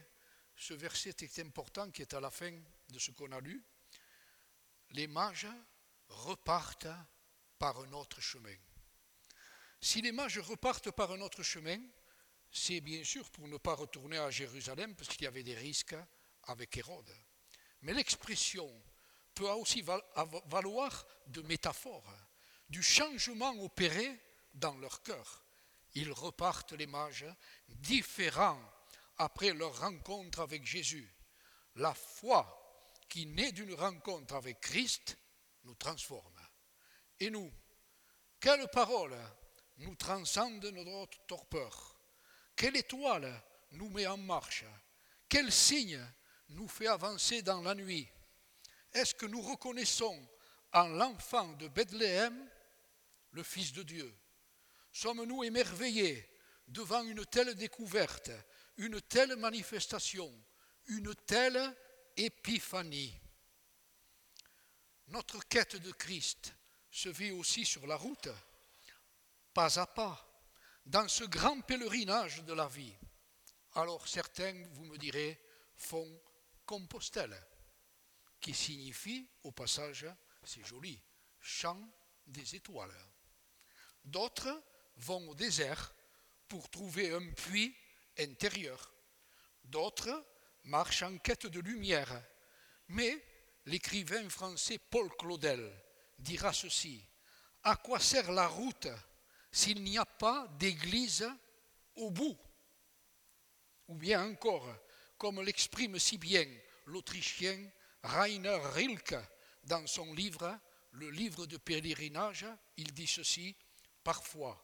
ce 0.55 0.73
verset 0.73 1.15
est 1.21 1.39
important 1.39 1.89
qui 1.89 2.01
est 2.01 2.13
à 2.13 2.19
la 2.19 2.29
fin 2.29 2.51
de 2.89 2.99
ce 2.99 3.11
qu'on 3.11 3.31
a 3.31 3.39
lu. 3.39 3.63
Les 4.91 5.07
mages 5.07 5.47
repartent 6.07 6.87
par 7.57 7.79
un 7.79 7.91
autre 7.93 8.21
chemin. 8.21 8.55
Si 9.81 10.01
les 10.01 10.11
mages 10.11 10.39
repartent 10.39 10.91
par 10.91 11.11
un 11.11 11.21
autre 11.21 11.41
chemin, 11.41 11.79
c'est 12.51 12.81
bien 12.81 13.03
sûr 13.03 13.29
pour 13.31 13.47
ne 13.47 13.57
pas 13.57 13.75
retourner 13.75 14.17
à 14.17 14.29
Jérusalem 14.29 14.95
parce 14.95 15.09
qu'il 15.09 15.23
y 15.23 15.27
avait 15.27 15.43
des 15.43 15.55
risques 15.55 15.95
avec 16.43 16.75
Hérode. 16.77 17.15
Mais 17.81 17.93
l'expression 17.93 18.69
peut 19.33 19.49
aussi 19.51 19.81
valoir 19.81 21.05
de 21.27 21.41
métaphore, 21.43 22.13
du 22.67 22.83
changement 22.83 23.51
opéré 23.63 24.19
dans 24.53 24.77
leur 24.77 25.01
cœur. 25.01 25.43
Ils 25.93 26.11
repartent, 26.11 26.73
les 26.73 26.87
mages, 26.87 27.25
différents 27.67 28.61
après 29.17 29.53
leur 29.53 29.79
rencontre 29.79 30.41
avec 30.41 30.65
Jésus. 30.65 31.09
La 31.75 31.93
foi 31.93 32.55
qui 33.07 33.25
naît 33.25 33.51
d'une 33.51 33.73
rencontre 33.73 34.35
avec 34.35 34.59
Christ 34.59 35.17
nous 35.63 35.75
transforme. 35.75 36.39
Et 37.19 37.29
nous, 37.29 37.51
quelle 38.39 38.67
parole 38.69 39.17
nous 39.77 39.95
transcende 39.95 40.65
notre 40.65 41.25
torpeur? 41.25 41.99
Quelle 42.55 42.77
étoile 42.77 43.41
nous 43.71 43.89
met 43.89 44.07
en 44.07 44.17
marche? 44.17 44.65
Quel 45.27 45.51
signe 45.51 45.99
nous 46.49 46.67
fait 46.67 46.87
avancer 46.87 47.41
dans 47.41 47.61
la 47.61 47.75
nuit. 47.75 48.07
Est-ce 48.93 49.13
que 49.13 49.25
nous 49.25 49.41
reconnaissons 49.41 50.19
en 50.73 50.87
l'enfant 50.87 51.53
de 51.53 51.67
Bethléem 51.67 52.49
le 53.31 53.43
Fils 53.43 53.71
de 53.73 53.83
Dieu? 53.83 54.15
Sommes-nous 54.91 55.43
émerveillés 55.43 56.27
devant 56.67 57.03
une 57.03 57.25
telle 57.25 57.55
découverte, 57.55 58.31
une 58.77 59.01
telle 59.01 59.35
manifestation, 59.35 60.31
une 60.87 61.13
telle 61.15 61.75
épiphanie? 62.17 63.19
Notre 65.07 65.39
quête 65.47 65.75
de 65.75 65.91
Christ 65.91 66.53
se 66.91 67.09
vit 67.09 67.31
aussi 67.31 67.65
sur 67.65 67.85
la 67.85 67.95
route, 67.95 68.29
pas 69.53 69.79
à 69.79 69.85
pas, 69.85 70.25
dans 70.85 71.07
ce 71.07 71.23
grand 71.23 71.61
pèlerinage 71.61 72.43
de 72.43 72.53
la 72.53 72.67
vie. 72.67 72.95
Alors 73.73 74.07
certains, 74.07 74.65
vous 74.71 74.85
me 74.85 74.97
direz, 74.97 75.39
font 75.75 76.19
Compostelle, 76.69 77.35
qui 78.39 78.53
signifie 78.53 79.27
au 79.41 79.51
passage, 79.51 80.05
c'est 80.43 80.63
joli, 80.63 81.01
chant 81.39 81.81
des 82.27 82.55
étoiles. 82.55 82.93
D'autres 84.05 84.61
vont 84.97 85.29
au 85.29 85.33
désert 85.33 85.95
pour 86.47 86.69
trouver 86.69 87.11
un 87.11 87.27
puits 87.31 87.75
intérieur. 88.19 88.93
D'autres 89.63 90.23
marchent 90.65 91.01
en 91.01 91.17
quête 91.17 91.47
de 91.47 91.59
lumière. 91.59 92.23
Mais 92.89 93.17
l'écrivain 93.65 94.29
français 94.29 94.77
Paul 94.77 95.09
Claudel 95.17 95.73
dira 96.19 96.53
ceci. 96.53 97.03
À 97.63 97.77
quoi 97.77 97.99
sert 97.99 98.31
la 98.31 98.47
route 98.47 98.89
s'il 99.51 99.81
n'y 99.81 99.97
a 99.97 100.05
pas 100.05 100.47
d'église 100.59 101.27
au 101.95 102.11
bout? 102.11 102.37
Ou 103.87 103.95
bien 103.95 104.23
encore, 104.23 104.71
comme 105.19 105.41
l'exprime 105.41 105.99
si 105.99 106.17
bien 106.17 106.47
l'Autrichien 106.85 107.69
Rainer 108.03 108.57
Rilke 108.73 109.17
dans 109.65 109.85
son 109.85 110.13
livre 110.13 110.57
Le 110.91 111.11
livre 111.11 111.45
de 111.45 111.57
pèlerinage, 111.57 112.47
il 112.77 112.93
dit 112.93 113.05
ceci 113.05 113.55
Parfois, 114.03 114.57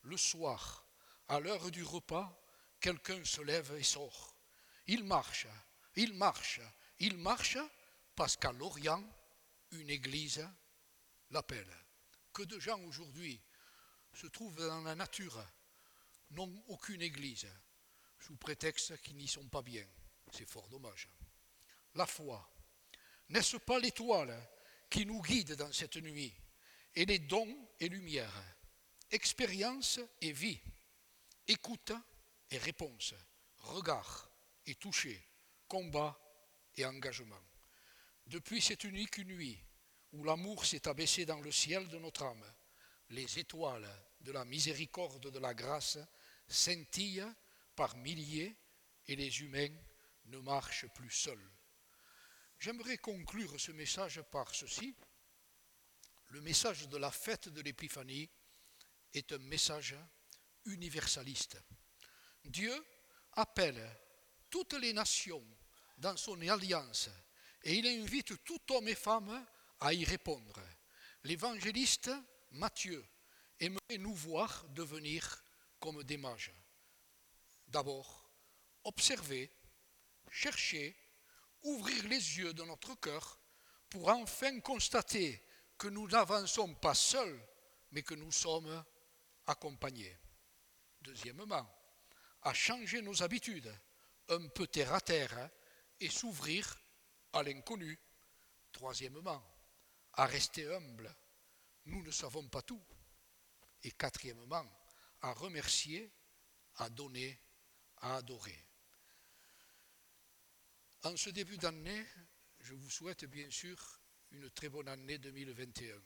le 0.00 0.16
soir, 0.16 0.84
à 1.28 1.38
l'heure 1.38 1.70
du 1.70 1.84
repas, 1.84 2.36
quelqu'un 2.80 3.22
se 3.22 3.42
lève 3.42 3.72
et 3.78 3.84
sort. 3.84 4.34
Il 4.86 5.04
marche, 5.04 5.46
il 5.94 6.14
marche, 6.14 6.60
il 6.98 7.18
marche, 7.18 7.58
parce 8.16 8.36
qu'à 8.36 8.50
Lorient, 8.50 9.04
une 9.72 9.90
église 9.90 10.48
l'appelle. 11.30 11.76
Que 12.32 12.42
de 12.42 12.58
gens 12.58 12.80
aujourd'hui 12.84 13.40
se 14.14 14.26
trouvent 14.26 14.66
dans 14.66 14.80
la 14.80 14.94
nature, 14.94 15.44
n'ont 16.30 16.64
aucune 16.68 17.02
église, 17.02 17.46
sous 18.22 18.36
prétexte 18.36 19.00
qu'ils 19.02 19.16
n'y 19.16 19.28
sont 19.28 19.48
pas 19.48 19.62
bien. 19.62 19.84
C'est 20.30 20.48
fort 20.48 20.68
dommage. 20.68 21.08
La 21.94 22.06
foi, 22.06 22.48
n'est-ce 23.28 23.56
pas 23.56 23.78
l'étoile 23.78 24.38
qui 24.88 25.04
nous 25.04 25.20
guide 25.22 25.54
dans 25.54 25.72
cette 25.72 25.96
nuit 25.96 26.32
Et 26.94 27.04
les 27.04 27.18
dons 27.18 27.68
et 27.80 27.88
lumières, 27.88 28.42
expérience 29.10 30.00
et 30.20 30.32
vie, 30.32 30.60
écoute 31.48 31.92
et 32.50 32.58
réponse, 32.58 33.14
regard 33.58 34.30
et 34.66 34.76
toucher, 34.76 35.20
combat 35.66 36.18
et 36.76 36.86
engagement. 36.86 37.42
Depuis 38.26 38.62
cette 38.62 38.84
unique 38.84 39.18
nuit 39.18 39.58
où 40.12 40.24
l'amour 40.24 40.64
s'est 40.64 40.86
abaissé 40.88 41.26
dans 41.26 41.40
le 41.40 41.50
ciel 41.50 41.88
de 41.88 41.98
notre 41.98 42.22
âme, 42.22 42.44
les 43.10 43.38
étoiles 43.38 43.88
de 44.20 44.32
la 44.32 44.44
miséricorde 44.44 45.30
de 45.30 45.38
la 45.38 45.54
grâce 45.54 45.98
scintillent 46.46 47.26
par 47.74 47.96
milliers 47.96 48.56
et 49.06 49.16
les 49.16 49.40
humains 49.40 49.74
ne 50.26 50.38
marchent 50.38 50.86
plus 50.94 51.10
seuls. 51.10 51.50
J'aimerais 52.58 52.98
conclure 52.98 53.58
ce 53.58 53.72
message 53.72 54.22
par 54.30 54.54
ceci. 54.54 54.94
Le 56.28 56.40
message 56.40 56.88
de 56.88 56.96
la 56.96 57.10
fête 57.10 57.48
de 57.48 57.60
l'Épiphanie 57.60 58.30
est 59.12 59.32
un 59.32 59.38
message 59.38 59.96
universaliste. 60.64 61.60
Dieu 62.44 62.72
appelle 63.32 63.84
toutes 64.48 64.74
les 64.74 64.92
nations 64.92 65.44
dans 65.98 66.16
son 66.16 66.40
alliance 66.48 67.10
et 67.64 67.74
il 67.74 67.86
invite 67.86 68.44
tout 68.44 68.60
homme 68.70 68.88
et 68.88 68.94
femme 68.94 69.46
à 69.80 69.92
y 69.92 70.04
répondre. 70.04 70.60
L'évangéliste 71.24 72.10
Matthieu 72.52 73.04
aimerait 73.58 73.98
nous 73.98 74.14
voir 74.14 74.68
devenir 74.70 75.44
comme 75.80 76.02
des 76.04 76.16
mages. 76.16 76.52
D'abord, 77.72 78.30
observer, 78.84 79.50
chercher, 80.30 80.94
ouvrir 81.62 82.06
les 82.06 82.38
yeux 82.38 82.52
de 82.52 82.62
notre 82.64 82.94
cœur 82.96 83.40
pour 83.88 84.10
enfin 84.10 84.60
constater 84.60 85.42
que 85.78 85.88
nous 85.88 86.06
n'avançons 86.06 86.74
pas 86.74 86.94
seuls, 86.94 87.40
mais 87.92 88.02
que 88.02 88.14
nous 88.14 88.30
sommes 88.30 88.84
accompagnés. 89.46 90.18
Deuxièmement, 91.00 91.66
à 92.42 92.52
changer 92.52 93.00
nos 93.00 93.22
habitudes, 93.22 93.74
un 94.28 94.48
peu 94.48 94.66
terre 94.66 94.92
à 94.92 95.00
terre, 95.00 95.50
et 95.98 96.10
s'ouvrir 96.10 96.78
à 97.32 97.42
l'inconnu. 97.42 97.98
Troisièmement, 98.70 99.42
à 100.12 100.26
rester 100.26 100.70
humble. 100.74 101.14
Nous 101.86 102.02
ne 102.02 102.10
savons 102.10 102.46
pas 102.48 102.62
tout. 102.62 102.84
Et 103.82 103.92
quatrièmement, 103.92 104.66
à 105.22 105.32
remercier, 105.32 106.12
à 106.76 106.90
donner, 106.90 107.40
à 108.02 108.16
adorer. 108.16 108.66
En 111.04 111.16
ce 111.16 111.30
début 111.30 111.56
d'année, 111.56 112.06
je 112.60 112.74
vous 112.74 112.90
souhaite 112.90 113.24
bien 113.24 113.50
sûr 113.50 114.00
une 114.30 114.50
très 114.50 114.68
bonne 114.68 114.88
année 114.88 115.18
2021. 115.18 116.00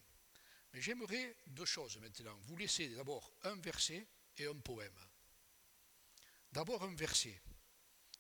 Mais 0.73 0.81
j'aimerais 0.81 1.37
deux 1.47 1.65
choses 1.65 1.99
maintenant. 1.99 2.37
Vous 2.43 2.57
laisser 2.57 2.89
d'abord 2.89 3.33
un 3.43 3.57
verset 3.57 4.07
et 4.37 4.47
un 4.47 4.59
poème. 4.59 4.99
D'abord 6.53 6.83
un 6.83 6.95
verset. 6.95 7.41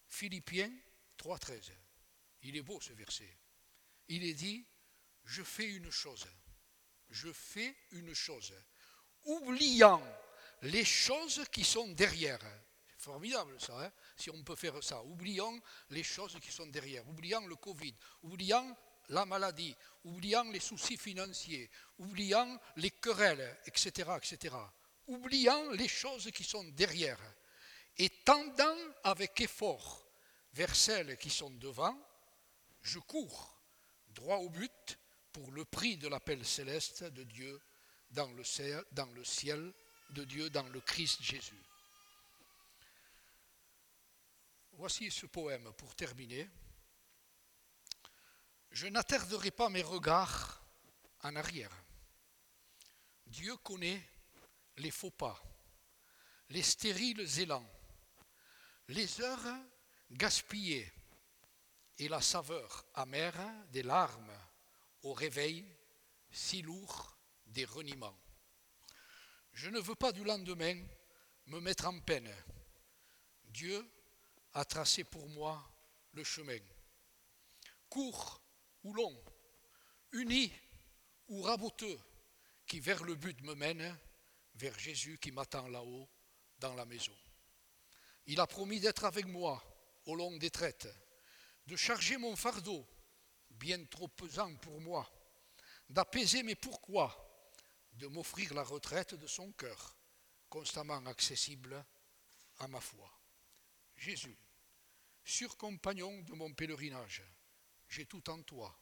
Philippiens 0.08 0.72
3.13. 1.18 1.72
Il 2.42 2.56
est 2.56 2.62
beau 2.62 2.80
ce 2.80 2.92
verset. 2.92 3.38
Il 4.08 4.24
est 4.24 4.34
dit, 4.34 4.66
je 5.24 5.42
fais 5.42 5.68
une 5.68 5.90
chose. 5.90 6.26
Je 7.08 7.32
fais 7.32 7.76
une 7.92 8.14
chose. 8.14 8.54
Oubliant 9.24 10.02
les 10.62 10.84
choses 10.84 11.44
qui 11.50 11.64
sont 11.64 11.88
derrière. 11.88 12.40
Formidable 13.06 13.54
ça, 13.60 13.84
hein 13.84 13.92
si 14.16 14.30
on 14.30 14.42
peut 14.42 14.56
faire 14.56 14.82
ça. 14.82 15.00
Oubliant 15.04 15.56
les 15.90 16.02
choses 16.02 16.36
qui 16.40 16.50
sont 16.50 16.66
derrière. 16.66 17.08
Oubliant 17.08 17.46
le 17.46 17.54
Covid. 17.54 17.94
Oubliant 18.24 18.76
la 19.10 19.24
maladie. 19.24 19.76
Oubliant 20.02 20.42
les 20.50 20.58
soucis 20.58 20.96
financiers. 20.96 21.70
Oubliant 22.00 22.60
les 22.74 22.90
querelles, 22.90 23.60
etc. 23.64 24.10
etc. 24.16 24.56
Oubliant 25.06 25.70
les 25.70 25.86
choses 25.86 26.32
qui 26.32 26.42
sont 26.42 26.64
derrière. 26.64 27.20
Et 27.96 28.08
tendant 28.24 28.76
avec 29.04 29.40
effort 29.40 30.04
vers 30.52 30.74
celles 30.74 31.16
qui 31.16 31.30
sont 31.30 31.50
devant, 31.50 31.96
je 32.82 32.98
cours 32.98 33.56
droit 34.08 34.38
au 34.38 34.50
but 34.50 34.98
pour 35.32 35.52
le 35.52 35.64
prix 35.64 35.96
de 35.96 36.08
l'appel 36.08 36.44
céleste 36.44 37.04
de 37.04 37.22
Dieu 37.22 37.62
dans 38.10 38.32
le 38.32 38.42
ciel 38.42 39.72
de 40.10 40.24
Dieu, 40.24 40.50
dans 40.50 40.66
le 40.70 40.80
Christ 40.80 41.22
Jésus. 41.22 41.62
Voici 44.78 45.10
ce 45.10 45.24
poème 45.24 45.72
pour 45.72 45.94
terminer. 45.94 46.46
Je 48.70 48.86
n'attarderai 48.88 49.50
pas 49.50 49.70
mes 49.70 49.80
regards 49.80 50.62
en 51.22 51.34
arrière. 51.34 51.72
Dieu 53.26 53.56
connaît 53.56 54.06
les 54.76 54.90
faux 54.90 55.10
pas, 55.10 55.42
les 56.50 56.62
stériles 56.62 57.26
élans, 57.40 57.66
les 58.88 59.22
heures 59.22 59.56
gaspillées 60.10 60.92
et 61.96 62.08
la 62.08 62.20
saveur 62.20 62.84
amère 62.92 63.40
des 63.70 63.82
larmes 63.82 64.38
au 65.04 65.14
réveil 65.14 65.64
si 66.30 66.60
lourd 66.60 67.16
des 67.46 67.64
reniements. 67.64 68.20
Je 69.54 69.70
ne 69.70 69.80
veux 69.80 69.94
pas 69.94 70.12
du 70.12 70.22
lendemain 70.22 70.78
me 71.46 71.60
mettre 71.60 71.86
en 71.86 71.98
peine, 72.00 72.30
Dieu 73.44 73.90
a 74.56 74.64
tracé 74.64 75.04
pour 75.04 75.28
moi 75.28 75.70
le 76.14 76.24
chemin. 76.24 76.58
Court 77.90 78.42
ou 78.84 78.94
long, 78.94 79.22
uni 80.12 80.50
ou 81.28 81.42
raboteux, 81.42 82.00
qui 82.66 82.80
vers 82.80 83.04
le 83.04 83.16
but 83.16 83.38
me 83.42 83.54
mène, 83.54 83.98
vers 84.54 84.78
Jésus 84.78 85.18
qui 85.18 85.30
m'attend 85.30 85.68
là-haut 85.68 86.08
dans 86.58 86.74
la 86.74 86.86
maison. 86.86 87.16
Il 88.24 88.40
a 88.40 88.46
promis 88.46 88.80
d'être 88.80 89.04
avec 89.04 89.26
moi 89.26 89.62
au 90.06 90.14
long 90.14 90.34
des 90.38 90.50
traites, 90.50 90.88
de 91.66 91.76
charger 91.76 92.16
mon 92.16 92.34
fardeau, 92.34 92.88
bien 93.50 93.84
trop 93.84 94.08
pesant 94.08 94.56
pour 94.56 94.80
moi, 94.80 95.06
d'apaiser 95.90 96.42
mes 96.42 96.54
pourquoi, 96.54 97.14
de 97.92 98.06
m'offrir 98.06 98.54
la 98.54 98.62
retraite 98.62 99.16
de 99.16 99.26
son 99.26 99.52
cœur, 99.52 99.98
constamment 100.48 101.04
accessible 101.04 101.84
à 102.58 102.68
ma 102.68 102.80
foi. 102.80 103.10
Jésus, 103.96 104.36
surcompagnon 105.26 106.22
de 106.22 106.32
mon 106.34 106.54
pèlerinage, 106.54 107.22
j'ai 107.88 108.06
tout 108.06 108.30
en 108.30 108.40
toi, 108.42 108.78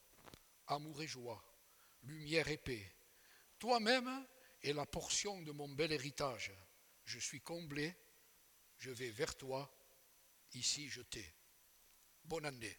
amour 0.66 1.02
et 1.02 1.06
joie, 1.06 1.42
lumière 2.02 2.48
et 2.48 2.58
paix. 2.58 2.94
Toi-même 3.58 4.26
est 4.62 4.74
la 4.74 4.84
portion 4.84 5.40
de 5.40 5.52
mon 5.52 5.68
bel 5.68 5.90
héritage. 5.90 6.52
Je 7.04 7.18
suis 7.18 7.40
comblé, 7.40 7.96
je 8.76 8.90
vais 8.90 9.10
vers 9.10 9.36
toi, 9.36 9.74
ici 10.52 10.88
je 10.88 11.00
t'ai. 11.00 11.34
Bonne 12.24 12.44
année. 12.44 12.78